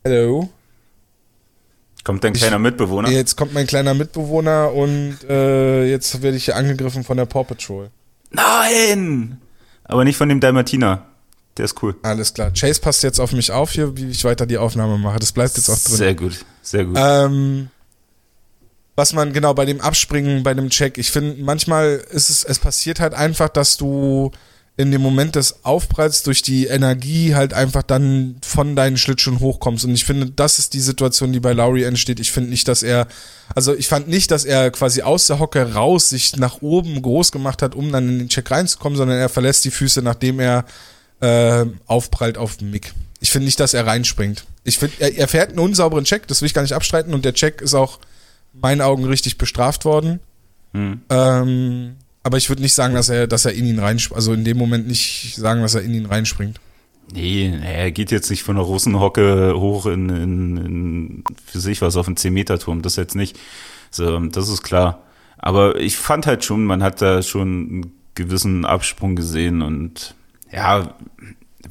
Hello? 0.05 0.49
Kommt 2.09 2.25
dein 2.25 2.33
kleiner 2.33 2.59
Mitbewohner? 2.59 3.11
Jetzt 3.11 3.37
kommt 3.37 3.53
mein 3.53 3.67
kleiner 3.67 3.93
Mitbewohner 3.93 4.73
und 4.73 5.19
äh, 5.29 5.85
jetzt 5.85 6.23
werde 6.23 6.39
ich 6.39 6.47
hier 6.47 6.57
angegriffen 6.57 7.05
von 7.05 7.19
der 7.19 7.27
Paw 7.27 7.45
Patrol. 7.45 7.91
Nein! 8.31 9.43
Aber 9.85 10.05
nicht 10.05 10.17
von 10.17 10.31
dem 10.31 10.41
Dalmatiner. 10.41 11.05
der 11.59 11.67
ist 11.67 11.83
cool. 11.83 11.97
Alles 12.01 12.33
klar. 12.33 12.51
Chase 12.59 12.81
passt 12.81 13.03
jetzt 13.03 13.21
auf 13.21 13.33
mich 13.33 13.53
auf 13.53 13.73
hier, 13.73 13.95
wie 13.99 14.09
ich 14.09 14.25
weiter 14.25 14.47
die 14.47 14.57
Aufnahme 14.57 14.97
mache. 14.97 15.19
Das 15.19 15.33
bleibt 15.33 15.55
jetzt 15.59 15.69
auch 15.69 15.77
drin. 15.79 15.97
Sehr 15.97 16.15
gut, 16.15 16.47
sehr 16.63 16.87
gut. 16.87 16.97
Ähm, 16.99 17.69
was 18.97 19.13
man 19.13 19.35
genau 19.35 19.53
bei 19.53 19.67
dem 19.67 19.83
Abspringen, 19.83 20.43
bei 20.43 20.55
dem 20.55 20.71
Check, 20.71 20.97
ich 20.97 21.11
finde, 21.11 21.43
manchmal 21.43 22.03
ist 22.11 22.31
es, 22.31 22.43
es 22.43 22.59
passiert 22.59 23.01
halt 23.01 23.13
einfach, 23.13 23.51
dass 23.51 23.77
du 23.77 24.31
in 24.79 24.93
dem 24.93 25.03
Moment 25.03 25.35
des 25.35 25.65
Aufpralls 25.65 26.23
durch 26.23 26.41
die 26.41 26.67
Energie 26.67 27.35
halt 27.35 27.53
einfach 27.53 27.83
dann 27.83 28.37
von 28.43 28.77
deinen 28.77 28.97
Schlittschuhen 28.97 29.41
hochkommst. 29.41 29.85
Und 29.85 29.93
ich 29.93 30.05
finde, 30.05 30.31
das 30.31 30.61
ist 30.61 30.73
die 30.73 30.81
Situation, 30.81 31.33
die 31.33 31.41
bei 31.41 31.53
Lowry 31.53 31.83
entsteht. 31.83 32.21
Ich 32.21 32.31
finde 32.31 32.51
nicht, 32.51 32.69
dass 32.69 32.85
er, 32.85 33.09
also 33.57 33.75
ich 33.75 33.89
fand 33.89 34.07
nicht, 34.07 34.31
dass 34.31 34.45
er 34.45 34.71
quasi 34.71 35.03
aus 35.03 35.27
der 35.27 35.41
Hocke 35.41 35.75
raus 35.75 36.11
sich 36.11 36.37
nach 36.37 36.63
oben 36.63 37.03
groß 37.03 37.33
gemacht 37.33 37.61
hat, 37.61 37.75
um 37.75 37.91
dann 37.91 38.09
in 38.09 38.19
den 38.21 38.29
Check 38.29 38.53
reinzukommen, 38.53 38.97
sondern 38.97 39.19
er 39.19 39.29
verlässt 39.29 39.65
die 39.65 39.73
Füße, 39.73 40.01
nachdem 40.01 40.39
er 40.39 40.65
äh, 41.21 41.67
aufprallt 41.87 42.39
auf 42.39 42.61
Mick. 42.61 42.95
Ich 43.19 43.33
finde 43.33 43.47
nicht, 43.47 43.59
dass 43.59 43.75
er 43.75 43.85
reinspringt. 43.85 44.45
Ich 44.63 44.79
finde, 44.79 44.95
er, 45.01 45.13
er 45.13 45.27
fährt 45.27 45.51
einen 45.51 45.59
unsauberen 45.59 46.05
Check, 46.05 46.29
das 46.29 46.41
will 46.41 46.47
ich 46.47 46.55
gar 46.55 46.63
nicht 46.63 46.75
abstreiten 46.75 47.15
und 47.15 47.25
der 47.25 47.35
Check 47.35 47.63
ist 47.63 47.75
auch 47.75 47.99
in 48.55 48.61
meinen 48.61 48.81
Augen 48.81 49.05
richtig 49.07 49.39
bestraft 49.39 49.85
worden. 49.85 50.21
Hm. 50.73 51.01
Ähm, 51.11 51.97
aber 52.29 52.37
ich 52.37 52.51
würde 52.51 52.61
nicht 52.61 52.75
sagen, 52.75 52.95
dass 52.95 53.09
er, 53.09 53.27
dass 53.27 53.47
er 53.47 53.55
in 53.55 53.65
ihn 53.65 53.79
reinspringt, 53.79 54.17
also 54.17 54.35
in 54.35 54.45
dem 54.45 54.59
Moment 54.59 54.87
nicht 54.87 55.35
sagen, 55.35 55.63
dass 55.63 55.75
er 55.75 55.81
in 55.81 55.95
ihn 55.95 56.05
reinspringt. 56.05 56.61
Nee, 57.11 57.59
er 57.65 57.91
geht 57.91 58.11
jetzt 58.11 58.29
nicht 58.29 58.43
von 58.43 58.57
der 58.57 58.67
Russenhocke 58.67 59.55
hoch 59.57 59.87
in, 59.87 60.11
in, 60.11 60.57
in 60.59 61.25
für 61.47 61.59
sich 61.59 61.81
was 61.81 61.97
auf 61.97 62.07
einen 62.07 62.17
10-Meter-Turm, 62.17 62.83
das 62.83 62.97
jetzt 62.97 63.15
nicht. 63.15 63.39
So, 63.91 64.21
das 64.27 64.51
ist 64.51 64.63
klar. 64.63 65.03
Aber 65.39 65.77
ich 65.77 65.97
fand 65.97 66.27
halt 66.27 66.45
schon, 66.45 66.67
man 66.67 66.83
hat 66.83 67.01
da 67.01 67.23
schon 67.23 67.49
einen 67.49 67.93
gewissen 68.15 68.67
Absprung 68.67 69.17
gesehen 69.17 69.63
und 69.63 70.15
ja, 70.53 70.95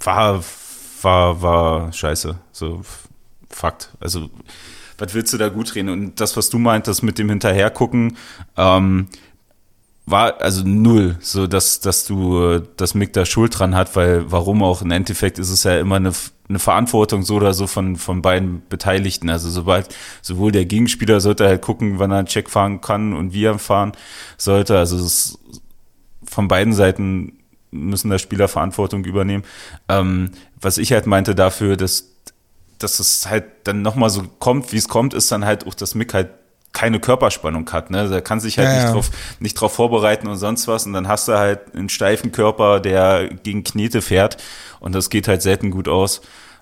war, 0.04 0.44
war, 1.04 1.42
war 1.44 1.94
scheiße. 1.94 2.40
So, 2.52 2.82
Fakt. 3.48 3.92
Also, 4.00 4.32
was 4.98 5.14
willst 5.14 5.34
du 5.34 5.38
da 5.38 5.50
gut 5.50 5.76
reden? 5.76 5.90
Und 5.90 6.20
das, 6.20 6.36
was 6.36 6.50
du 6.50 6.58
meintest 6.58 7.04
mit 7.04 7.20
dem 7.20 7.30
Hinterhergucken, 7.30 8.18
ähm, 8.58 9.08
war 10.08 10.42
also 10.42 10.64
null, 10.66 11.18
so 11.20 11.48
dass 11.48 11.82
dass 11.82 12.06
du 12.06 12.60
dass 12.78 12.96
Mick 12.96 13.12
da 13.12 13.26
Schuld 13.26 13.60
dran 13.60 13.76
hat, 13.76 13.96
weil 13.98 14.32
warum 14.32 14.64
auch 14.64 14.82
im 14.82 14.92
Endeffekt 14.92 15.38
ist 15.38 15.50
es 15.50 15.66
ja 15.66 15.78
immer 15.80 15.98
eine, 15.98 16.14
eine 16.48 16.60
Verantwortung 16.60 17.24
so 17.24 17.36
oder 17.36 17.54
so 17.54 17.68
von 17.68 17.98
von 17.98 18.22
beiden 18.22 18.64
Beteiligten. 18.70 19.30
Also 19.30 19.50
sobald 19.50 19.94
sowohl 20.22 20.54
der 20.54 20.66
Gegenspieler 20.66 21.20
sollte 21.20 21.46
halt 21.46 21.62
gucken, 21.62 22.00
wann 22.00 22.12
er 22.12 22.20
einen 22.20 22.28
Check 22.28 22.50
fahren 22.50 22.80
kann 22.80 23.14
und 23.14 23.34
wie 23.34 23.44
er 23.44 23.60
fahren 23.60 23.92
sollte. 24.38 24.78
Also 24.78 24.96
es 24.96 25.04
ist 25.04 25.40
von 26.24 26.48
beiden 26.48 26.74
Seiten 26.74 27.34
müssen 27.72 28.10
da 28.10 28.18
Spieler 28.18 28.48
Verantwortung 28.48 29.04
übernehmen. 29.04 29.44
Ähm, 29.90 30.32
was 30.60 30.78
ich 30.78 30.94
halt 30.94 31.06
meinte 31.06 31.36
dafür, 31.36 31.76
dass 31.76 32.14
dass 32.80 33.00
es 33.00 33.28
halt 33.30 33.44
dann 33.66 33.82
nochmal 33.82 34.10
so 34.10 34.24
kommt, 34.40 34.72
wie 34.72 34.78
es 34.78 34.88
kommt, 34.88 35.14
ist 35.14 35.32
dann 35.32 35.44
halt 35.44 35.68
auch, 35.68 35.74
dass 35.74 35.96
Mick 35.96 36.14
halt 36.14 36.30
keine 36.78 37.00
Körperspannung 37.00 37.68
hat. 37.72 37.90
Ne? 37.90 38.08
Der 38.08 38.22
kann 38.22 38.40
sich 38.40 38.60
halt 38.60 38.68
Ja, 38.68 38.76
nicht, 38.76 38.84
ja. 38.84 38.92
drauf, 38.94 39.10
nicht 39.40 39.56
drauf 39.56 39.74
vorbereiten 39.74 40.28
und 40.28 40.38
sonst 40.38 40.68
was. 40.68 40.86
Und 40.86 40.94
dann 40.94 41.08
hast 41.08 41.28
du 41.28 41.34
halt 41.36 41.74
einen 41.74 41.90
steifen 41.90 42.32
Körper, 42.32 42.80
der 42.80 43.30
gegen 43.42 43.64
Knete 43.64 44.04
fährt. 44.04 44.38
Und 44.80 44.94
das 44.94 45.10
geht 45.10 45.28
halt 45.28 45.42
selten 45.42 45.72
gut 45.72 45.88
aus. 45.88 46.22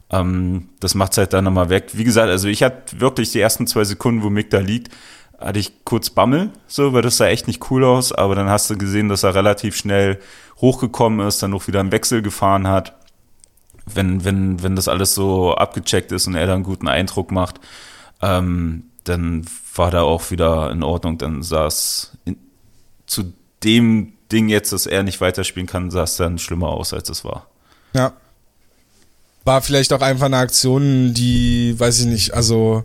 Ähm, 0.09 0.69
das 0.79 0.95
macht's 0.95 1.17
halt 1.17 1.33
dann 1.33 1.43
nochmal 1.43 1.67
weg. 1.67 1.89
Wie 1.91 2.05
gesagt, 2.05 2.29
also 2.29 2.47
ich 2.47 2.63
hatte 2.63 3.01
wirklich 3.01 3.33
die 3.33 3.41
ersten 3.41 3.67
zwei 3.67 3.83
Sekunden, 3.83 4.23
wo 4.23 4.29
Mick 4.29 4.49
da 4.51 4.59
liegt, 4.59 4.93
hatte 5.37 5.59
ich 5.59 5.83
kurz 5.83 6.09
Bammel, 6.11 6.51
so, 6.65 6.93
weil 6.93 7.01
das 7.01 7.17
sah 7.17 7.27
echt 7.27 7.47
nicht 7.47 7.69
cool 7.69 7.83
aus. 7.83 8.13
Aber 8.13 8.35
dann 8.35 8.47
hast 8.49 8.69
du 8.69 8.77
gesehen, 8.77 9.09
dass 9.09 9.23
er 9.23 9.35
relativ 9.35 9.75
schnell 9.75 10.19
hochgekommen 10.61 11.27
ist, 11.27 11.43
dann 11.43 11.53
auch 11.53 11.67
wieder 11.67 11.81
einen 11.81 11.91
Wechsel 11.91 12.21
gefahren 12.21 12.69
hat. 12.69 12.93
Wenn, 13.85 14.23
wenn, 14.23 14.63
wenn 14.63 14.77
das 14.77 14.87
alles 14.87 15.13
so 15.13 15.55
abgecheckt 15.55 16.13
ist 16.13 16.25
und 16.25 16.35
er 16.35 16.47
da 16.47 16.53
einen 16.53 16.63
guten 16.63 16.87
Eindruck 16.87 17.31
macht, 17.33 17.59
ähm, 18.21 18.83
dann 19.05 19.45
war 19.75 19.91
da 19.91 20.01
auch 20.01 20.31
wieder 20.31 20.71
in 20.71 20.83
Ordnung. 20.83 21.17
Dann 21.17 21.41
in, 22.25 22.37
zu 23.05 23.33
dem 23.63 24.13
Ding 24.31 24.49
jetzt, 24.49 24.73
dass 24.73 24.85
er 24.85 25.03
nicht 25.03 25.21
weiterspielen 25.21 25.67
kann, 25.67 25.91
sah 25.91 26.03
es 26.03 26.17
dann 26.17 26.39
schlimmer 26.39 26.69
aus, 26.69 26.93
als 26.93 27.09
es 27.09 27.23
war. 27.23 27.47
Ja. 27.93 28.13
War 29.43 29.61
vielleicht 29.61 29.93
auch 29.93 30.01
einfach 30.01 30.25
eine 30.25 30.37
Aktion, 30.37 31.13
die, 31.13 31.79
weiß 31.79 31.99
ich 31.99 32.05
nicht, 32.07 32.33
also 32.33 32.83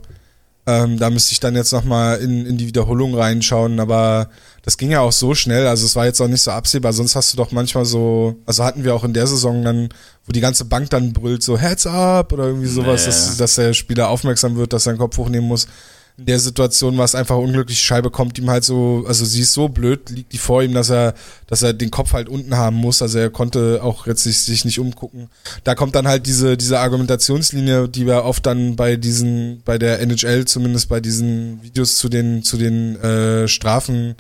ähm, 0.67 0.99
da 0.99 1.09
müsste 1.09 1.33
ich 1.33 1.41
dann 1.41 1.57
jetzt 1.57 1.73
nochmal 1.73 2.19
in, 2.19 2.45
in 2.45 2.59
die 2.59 2.67
Wiederholung 2.67 3.15
reinschauen, 3.15 3.81
aber 3.81 4.29
das 4.63 4.77
ging 4.77 4.91
ja 4.91 5.01
auch 5.01 5.13
so 5.13 5.35
schnell, 5.35 5.67
also 5.67 5.87
es 5.87 5.97
war 5.97 6.05
jetzt 6.05 6.21
auch 6.21 6.29
nicht 6.29 6.43
so 6.43 6.51
absehbar, 6.51 6.93
sonst 6.93 7.17
hast 7.17 7.33
du 7.33 7.39
doch 7.39 7.51
manchmal 7.51 7.87
so, 7.87 8.37
also 8.45 8.63
hatten 8.63 8.85
wir 8.85 8.95
auch 8.95 9.05
in 9.05 9.15
der 9.15 9.27
Saison 9.27 9.65
dann, 9.65 9.89
wo 10.27 10.33
die 10.33 10.41
ganze 10.41 10.67
Bank 10.67 10.91
dann 10.91 11.15
brüllt, 11.15 11.43
so 11.43 11.57
Heads 11.59 11.87
up 11.87 12.33
oder 12.35 12.45
irgendwie 12.45 12.69
sowas, 12.69 13.01
Nee. 13.01 13.07
dass, 13.07 13.37
dass 13.39 13.55
der 13.55 13.73
Spieler 13.73 14.11
aufmerksam 14.11 14.57
wird, 14.57 14.75
dass 14.75 14.87
er 14.87 14.93
den 14.93 14.99
Kopf 14.99 15.17
hochnehmen 15.17 15.49
muss. 15.49 15.67
In 16.21 16.27
der 16.27 16.39
Situation 16.39 16.99
war 16.99 17.07
es 17.07 17.15
einfach 17.15 17.39
unglücklich, 17.39 17.81
Scheibe 17.81 18.11
kommt 18.11 18.39
ihm 18.39 18.51
halt 18.51 18.63
so, 18.63 19.05
also 19.09 19.25
sie 19.25 19.41
ist 19.41 19.55
so 19.55 19.71
blöd, 19.71 20.11
liegt 20.11 20.35
die 20.35 20.39
vor 20.39 20.63
ihm, 20.63 20.75
dass 20.75 20.91
er, 20.91 21.15
dass 21.47 21.63
er 21.63 21.73
den 21.73 21.91
Kopf 21.91 22.13
halt 22.13 22.29
unten 22.29 22.59
haben 22.59 22.77
muss, 22.77 23.01
also 23.01 23.19
er 23.19 23.31
konnte 23.31 23.81
auch 23.83 24.07
jetzt 24.07 24.25
sich, 24.25 24.41
sich 24.41 24.67
nicht 24.67 24.79
umgucken. 24.79 25.31
Da 25.65 25.75
kommt 25.75 25.95
dann 25.95 26.07
halt 26.07 26.27
diese, 26.27 26.59
diese 26.59 26.79
Argumentationslinie, 26.79 27.89
die 27.89 28.05
wir 28.07 28.25
oft 28.25 28.45
dann 28.45 28.77
bei 28.77 28.97
diesen, 28.97 29.63
bei 29.65 29.79
der 29.79 30.01
NHL 30.01 30.45
zumindest 30.45 30.91
bei 30.91 31.01
diesen 31.01 31.63
Videos 31.63 31.97
zu 31.97 32.11
den, 32.11 32.43
zu 32.43 32.59
den 32.59 32.97
äh, 32.97 33.49
Strafen 33.49 34.15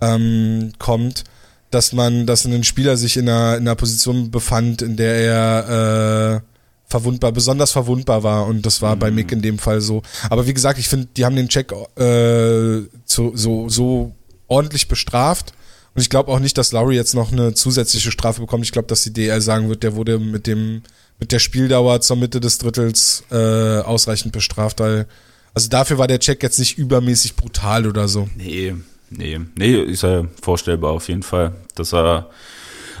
ähm, 0.00 0.70
kommt, 0.78 1.24
dass 1.72 1.92
man, 1.92 2.26
dass 2.26 2.44
ein 2.44 2.62
Spieler 2.62 2.96
sich 2.96 3.16
in 3.16 3.28
einer, 3.28 3.56
in 3.56 3.62
einer 3.66 3.74
Position 3.74 4.30
befand, 4.30 4.82
in 4.82 4.96
der 4.96 5.14
er 5.16 6.36
äh, 6.36 6.49
verwundbar, 6.90 7.32
besonders 7.32 7.72
verwundbar 7.72 8.22
war 8.22 8.46
und 8.46 8.66
das 8.66 8.82
war 8.82 8.96
bei 8.96 9.10
Mick 9.10 9.32
in 9.32 9.42
dem 9.42 9.58
Fall 9.58 9.80
so. 9.80 10.02
Aber 10.28 10.46
wie 10.46 10.54
gesagt, 10.54 10.78
ich 10.78 10.88
finde, 10.88 11.08
die 11.16 11.24
haben 11.24 11.36
den 11.36 11.48
Check 11.48 11.72
äh, 11.72 12.82
zu, 13.04 13.32
so, 13.34 13.68
so 13.68 14.12
ordentlich 14.48 14.88
bestraft 14.88 15.54
und 15.94 16.02
ich 16.02 16.10
glaube 16.10 16.30
auch 16.30 16.40
nicht, 16.40 16.58
dass 16.58 16.72
Lowry 16.72 16.96
jetzt 16.96 17.14
noch 17.14 17.32
eine 17.32 17.54
zusätzliche 17.54 18.10
Strafe 18.10 18.40
bekommt. 18.40 18.64
Ich 18.64 18.72
glaube, 18.72 18.88
dass 18.88 19.02
die 19.02 19.12
DL 19.12 19.40
sagen 19.40 19.68
wird, 19.68 19.82
der 19.82 19.96
wurde 19.96 20.18
mit 20.18 20.46
dem 20.46 20.82
mit 21.18 21.32
der 21.32 21.38
Spieldauer 21.38 22.00
zur 22.00 22.16
Mitte 22.16 22.40
des 22.40 22.58
Drittels 22.58 23.24
äh, 23.30 23.80
ausreichend 23.80 24.32
bestraft, 24.32 24.80
weil 24.80 25.06
also 25.52 25.68
dafür 25.68 25.98
war 25.98 26.06
der 26.06 26.20
Check 26.20 26.42
jetzt 26.42 26.58
nicht 26.58 26.78
übermäßig 26.78 27.36
brutal 27.36 27.86
oder 27.86 28.08
so. 28.08 28.28
Nee, 28.36 28.74
nee, 29.10 29.40
nee, 29.56 29.74
ist 29.74 30.02
ja 30.02 30.24
vorstellbar 30.40 30.92
auf 30.92 31.08
jeden 31.08 31.22
Fall, 31.22 31.52
dass 31.74 31.92
er 31.92 32.30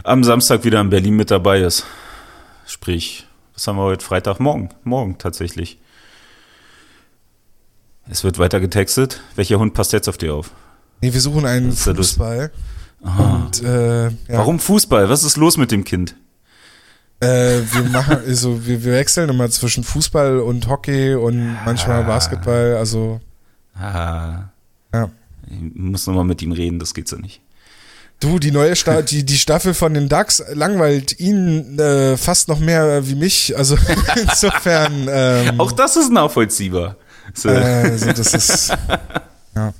am 0.02 0.24
Samstag 0.24 0.64
wieder 0.64 0.80
in 0.80 0.90
Berlin 0.90 1.14
mit 1.14 1.30
dabei 1.30 1.60
ist. 1.60 1.86
Sprich, 2.66 3.26
was 3.60 3.66
haben 3.66 3.76
wir 3.76 3.82
heute? 3.82 4.02
Freitag? 4.02 4.40
Morgen. 4.40 4.70
Morgen 4.84 5.18
tatsächlich. 5.18 5.78
Es 8.08 8.24
wird 8.24 8.38
weiter 8.38 8.58
getextet. 8.58 9.20
Welcher 9.36 9.58
Hund 9.58 9.74
passt 9.74 9.92
jetzt 9.92 10.08
auf 10.08 10.16
dir 10.16 10.34
auf? 10.34 10.50
Nee, 11.02 11.12
wir 11.12 11.20
suchen 11.20 11.44
einen. 11.44 11.70
Fußball. 11.72 12.50
Und, 13.02 13.62
äh, 13.62 14.04
ja. 14.04 14.12
Warum 14.28 14.60
Fußball? 14.60 15.10
Was 15.10 15.24
ist 15.24 15.36
los 15.36 15.58
mit 15.58 15.72
dem 15.72 15.84
Kind? 15.84 16.16
Äh, 17.20 17.60
wir 17.72 17.82
machen, 17.92 18.16
also 18.26 18.66
wir, 18.66 18.82
wir 18.82 18.94
wechseln 18.94 19.28
immer 19.28 19.50
zwischen 19.50 19.84
Fußball 19.84 20.40
und 20.40 20.66
Hockey 20.66 21.14
und 21.14 21.58
manchmal 21.66 22.04
Basketball, 22.04 22.76
also 22.76 23.20
Ah, 23.74 24.44
ja. 24.92 25.10
ich 25.50 25.74
muss 25.74 26.06
nochmal 26.06 26.24
mit 26.24 26.40
ihm 26.40 26.52
reden, 26.52 26.78
das 26.78 26.94
geht 26.94 27.08
so 27.08 27.16
nicht. 27.16 27.42
Du, 28.20 28.38
die 28.38 28.50
neue 28.52 28.76
Sta 28.76 29.02
die, 29.10 29.24
die 29.24 29.38
Staffel 29.38 29.74
von 29.74 29.94
den 29.94 30.08
Ducks 30.08 30.42
langweilt 30.52 31.18
ihn 31.18 31.78
äh, 31.78 32.16
fast 32.16 32.48
noch 32.48 32.58
mehr 32.58 33.06
wie 33.08 33.14
mich. 33.14 33.56
Also 33.56 33.76
insofern. 34.16 35.08
Ähm, 35.10 35.58
Auch 35.58 35.72
das 35.72 35.96
ist 35.96 36.12
nachvollziehbar. 36.12 36.96
So. 37.34 37.48
äh, 37.48 37.54
also 37.54 38.12
das 38.12 38.34
ist. 38.34 38.76
Ja. 39.56 39.74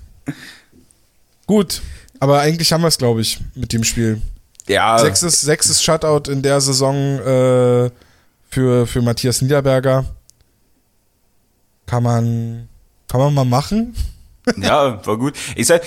Gut. 1.46 1.81
Aber 2.18 2.40
eigentlich 2.40 2.72
haben 2.72 2.81
wir 2.81 2.88
es, 2.88 2.98
glaube 2.98 3.20
ich, 3.20 3.38
mit 3.55 3.72
dem 3.72 3.85
Spiel. 3.85 4.20
ja, 4.66 4.98
Sechstes, 4.98 5.40
sechstes 5.40 5.81
Shutout 5.81 6.29
in 6.29 6.42
der 6.42 6.61
Saison 6.61 7.20
äh, 7.20 7.90
für, 8.50 8.87
für 8.88 9.00
Matthias 9.00 9.42
Niederberger. 9.42 10.07
Kann 11.87 12.03
man, 12.03 12.68
kann 13.07 13.20
man 13.20 13.33
mal 13.33 13.44
machen. 13.44 13.94
Ja, 14.56 15.04
war 15.06 15.16
gut. 15.16 15.34
Ich 15.56 15.66
sag, 15.66 15.82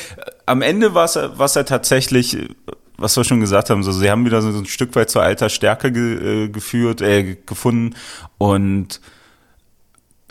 am 0.45 0.61
Ende 0.61 0.93
war 0.93 1.05
es 1.05 1.15
war's 1.15 1.55
ja 1.55 1.63
tatsächlich, 1.63 2.37
was 2.97 3.15
wir 3.17 3.23
schon 3.23 3.39
gesagt 3.39 3.69
haben, 3.69 3.83
so, 3.83 3.91
sie 3.91 4.09
haben 4.09 4.25
wieder 4.25 4.41
so 4.41 4.49
ein 4.49 4.65
Stück 4.65 4.95
weit 4.95 5.09
zur 5.09 5.23
alter 5.23 5.49
Stärke 5.49 5.91
ge, 5.91 6.45
äh, 6.45 6.49
geführt, 6.49 7.01
äh, 7.01 7.35
gefunden 7.45 7.95
und 8.37 9.01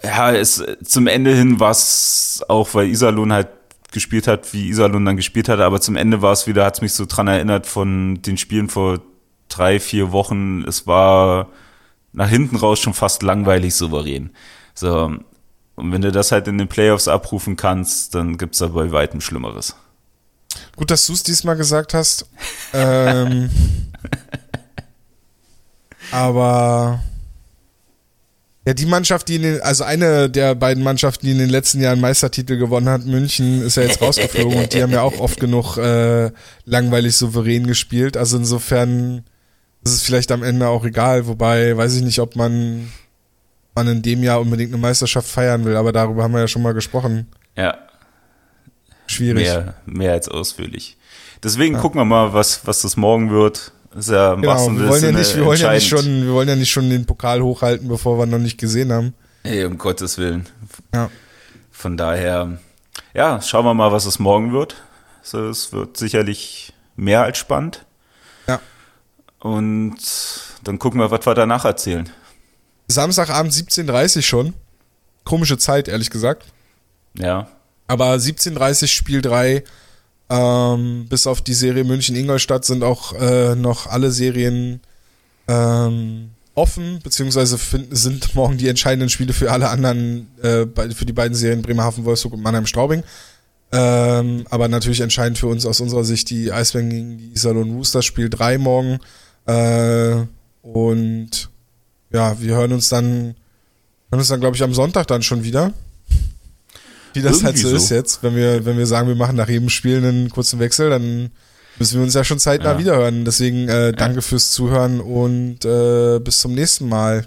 ja, 0.03 0.33
es, 0.33 0.65
zum 0.85 1.07
Ende 1.07 1.35
hin 1.35 1.61
war 1.61 1.71
es 1.71 2.43
auch, 2.49 2.75
weil 2.75 2.89
Iserlohn 2.89 3.33
halt 3.33 3.49
gespielt 3.93 4.27
hat, 4.27 4.53
wie 4.53 4.69
Iserlohn 4.69 5.05
dann 5.05 5.17
gespielt 5.17 5.49
hat, 5.49 5.61
aber 5.61 5.81
zum 5.81 5.97
Ende 5.97 6.23
war 6.23 6.33
es 6.33 6.47
wieder, 6.47 6.65
hat 6.65 6.75
es 6.75 6.81
mich 6.81 6.93
so 6.93 7.05
dran 7.07 7.29
erinnert 7.29 7.67
von 7.67 8.21
den 8.23 8.39
Spielen 8.39 8.69
vor 8.69 9.01
drei, 9.49 9.79
vier 9.79 10.13
Wochen. 10.13 10.65
Es 10.67 10.87
war 10.87 11.49
nach 12.13 12.29
hinten 12.29 12.57
raus 12.57 12.81
schon 12.81 12.95
fast 12.95 13.23
langweilig 13.23 13.75
souverän. 13.75 14.31
So, 14.75 15.17
und 15.75 15.93
wenn 15.93 16.03
du 16.03 16.13
das 16.13 16.33
halt 16.33 16.49
in 16.49 16.59
den 16.59 16.69
Playoffs 16.69 17.09
abrufen 17.09 17.57
kannst, 17.57 18.15
dann 18.15 18.39
gibt's 18.39 18.59
da 18.59 18.69
bei 18.69 18.91
weitem 18.93 19.21
Schlimmeres. 19.21 19.77
Gut, 20.77 20.91
dass 20.91 21.07
du 21.07 21.13
es 21.13 21.23
diesmal 21.23 21.57
gesagt 21.57 21.95
hast. 21.95 22.27
ähm, 22.73 23.51
Aber 26.11 27.01
ja, 28.65 28.75
die 28.75 28.87
Mannschaft, 28.87 29.29
die 29.29 29.37
in 29.37 29.43
den, 29.43 29.61
also 29.63 29.83
eine 29.83 30.31
der 30.31 30.55
beiden 30.55 30.85
Mannschaften, 30.85 31.27
die 31.27 31.33
in 31.33 31.39
den 31.39 31.51
letzten 31.51 31.81
Jahren 31.81 32.01
Meistertitel 32.01 32.59
gewonnen 32.59 32.89
hat, 32.89 33.05
München, 33.05 33.63
ist 33.63 33.77
ja 33.77 33.83
jetzt 33.83 34.01
rausgeflogen 34.01 34.57
und 34.57 34.73
die 34.73 34.83
haben 34.83 34.93
ja 34.93 35.03
auch 35.03 35.19
oft 35.19 35.41
genug 35.41 35.79
äh, 35.79 36.31
langweilig 36.65 37.17
souverän 37.17 37.67
gespielt. 37.67 38.17
Also 38.17 38.37
insofern 38.37 39.25
ist 39.85 39.95
es 39.95 40.03
vielleicht 40.03 40.31
am 40.31 40.45
Ende 40.45 40.69
auch 40.69 40.85
egal, 40.85 41.27
wobei 41.27 41.77
weiß 41.77 41.97
ich 41.97 42.03
nicht, 42.03 42.21
ob 42.21 42.37
man, 42.37 42.93
man 43.75 43.89
in 43.89 44.03
dem 44.03 44.23
Jahr 44.23 44.41
unbedingt 44.41 44.73
eine 44.73 44.81
Meisterschaft 44.81 45.29
feiern 45.29 45.65
will, 45.65 45.77
aber 45.77 45.93
darüber 45.93 46.23
haben 46.23 46.33
wir 46.33 46.41
ja 46.41 46.49
schon 46.49 46.63
mal 46.63 46.75
gesprochen. 46.75 47.29
Ja. 47.57 47.77
Schwierig. 49.07 49.45
Mehr, 49.45 49.75
mehr 49.87 50.13
als 50.13 50.29
ausführlich. 50.29 50.97
Deswegen 51.43 51.75
ja. 51.75 51.81
gucken 51.81 52.01
wir 52.01 52.05
mal, 52.05 52.33
was, 52.33 52.67
was 52.67 52.83
das 52.83 52.97
morgen 52.97 53.31
wird. 53.31 53.73
ist 53.97 54.11
ja 54.11 54.35
genau, 54.35 54.71
wir 54.71 54.89
wollen 54.89 55.03
ja 55.03 55.13
nicht, 55.13 55.37
wir 55.37 55.45
wollen 55.45 55.61
ja 55.61 55.73
nicht 55.73 55.89
schon, 55.89 56.25
wir 56.25 56.33
wollen 56.33 56.49
ja 56.49 56.57
nicht 56.57 56.71
schon 56.71 56.89
den 56.89 57.05
Pokal 57.05 57.43
hochhalten, 57.43 57.89
bevor 57.89 58.19
wir 58.19 58.25
ihn 58.25 58.31
noch 58.31 58.39
nicht 58.39 58.59
gesehen 58.59 58.93
haben. 58.93 59.15
Ey, 59.43 59.65
um 59.65 59.77
Gottes 59.77 60.19
Willen. 60.19 60.49
Ja. 60.95 61.11
Von 61.71 61.97
daher, 61.97 62.59
ja, 63.13 63.41
schauen 63.41 63.65
wir 63.65 63.75
mal, 63.75 63.91
was 63.91 64.07
es 64.07 64.19
morgen 64.19 64.53
wird. 64.53 64.77
Also, 65.23 65.49
es 65.49 65.73
wird 65.73 65.97
sicherlich 65.97 66.73
mehr 66.95 67.23
als 67.23 67.39
spannend. 67.39 67.85
Ja. 68.47 68.61
Und 69.41 69.97
dann 70.63 70.79
gucken 70.79 71.01
wir, 71.01 71.11
was 71.11 71.27
wir 71.27 71.35
danach 71.35 71.65
erzählen. 71.65 72.09
Samstagabend 72.93 73.53
17.30 73.53 74.17
Uhr 74.17 74.23
schon. 74.23 74.55
Komische 75.25 75.59
Zeit, 75.59 75.89
ehrlich 75.89 76.11
gesagt. 76.11 76.47
Ja. 77.15 77.49
Aber 77.87 78.15
17.30 78.15 78.83
Uhr 78.83 78.89
Spiel 78.89 79.23
3 79.23 79.65
ähm, 80.31 81.07
bis 81.09 81.27
auf 81.27 81.43
die 81.43 81.53
Serie 81.53 81.85
München-Ingolstadt 81.85 82.65
sind 82.65 82.83
auch 82.83 83.13
äh, 83.13 83.55
noch 83.55 83.87
alle 83.87 84.11
Serien 84.11 84.81
ähm, 85.47 86.31
offen, 86.55 87.01
beziehungsweise 87.03 87.59
sind 87.91 88.35
morgen 88.35 88.57
die 88.57 88.69
entscheidenden 88.69 89.11
Spiele 89.11 89.33
für 89.33 89.51
alle 89.51 89.69
anderen, 89.69 90.29
äh, 90.43 90.67
für 90.95 91.05
die 91.05 91.13
beiden 91.13 91.35
Serien 91.35 91.63
Bremerhaven, 91.63 92.05
Wolfsburg 92.05 92.35
und 92.35 92.43
Mannheim-Straubing. 92.43 93.03
Ähm, 93.73 94.47
aber 94.51 94.69
natürlich 94.69 95.01
entscheidend 95.01 95.39
für 95.39 95.47
uns 95.47 95.65
aus 95.65 95.81
unserer 95.81 96.05
Sicht 96.05 96.31
die 96.31 96.53
Eisbären 96.53 96.91
gegen 96.91 97.19
die 97.19 97.33
Iserlohn 97.33 97.71
Roosters, 97.71 98.05
Spiel 98.05 98.29
3 98.31 98.59
morgen. 98.59 98.99
Äh, 99.47 100.25
und 100.63 101.51
ja, 102.13 102.41
wir 102.41 102.55
hören 102.55 102.73
uns 102.73 102.89
dann, 102.89 103.35
hören 104.11 104.21
uns 104.21 104.29
dann, 104.29 104.41
glaube 104.41 104.57
ich, 104.57 104.63
am 104.63 104.75
Sonntag 104.75 105.07
dann 105.07 105.23
schon 105.23 105.45
wieder 105.45 105.73
wie 107.15 107.23
das 107.23 107.45
halt 107.45 107.59
so, 107.59 107.69
so, 107.69 107.77
ist 107.77 107.91
jetzt. 107.91 108.23
Wenn 108.23 108.37
wir, 108.37 108.65
wenn 108.65 108.79
wir 108.79 108.87
sagen, 108.87 109.09
wir 109.09 109.15
machen 109.15 109.37
nach 109.37 109.49
jedem 109.49 109.69
Spiel 109.69 109.99
einen 109.99 110.31
kurzen 110.31 110.59
Wechsel, 110.61 110.91
dann 110.91 111.31
müssen 111.79 111.97
wir 111.97 112.05
uns 112.05 112.15
ja 112.15 112.25
schon 112.25 112.39
zeitnah 112.39 112.73
ja. 112.73 112.79
wiederhören. 112.79 113.25
Deswegen 113.25 113.69
äh, 113.69 113.93
danke 113.93 114.17
ja. 114.17 114.21
fürs 114.23 114.53
Zuhören 114.53 115.01
und 115.01 115.65
äh, 115.65 116.19
bis 116.21 116.41
zum 116.41 116.55
nächsten 116.55 116.89
Mal. 116.89 117.27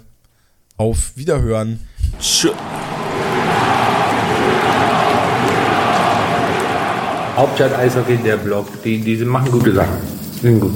Auf 0.78 1.12
Wiederhören. 1.16 1.80
Tschö. 2.20 2.50
Hauptstadt 7.34 7.74
Eishockey, 7.78 8.18
der 8.18 8.36
Blog, 8.36 8.68
die, 8.82 9.00
die 9.00 9.16
machen 9.24 9.50
gute 9.50 9.72
Sachen. 9.72 9.96
Sind 10.42 10.60
gut. 10.60 10.74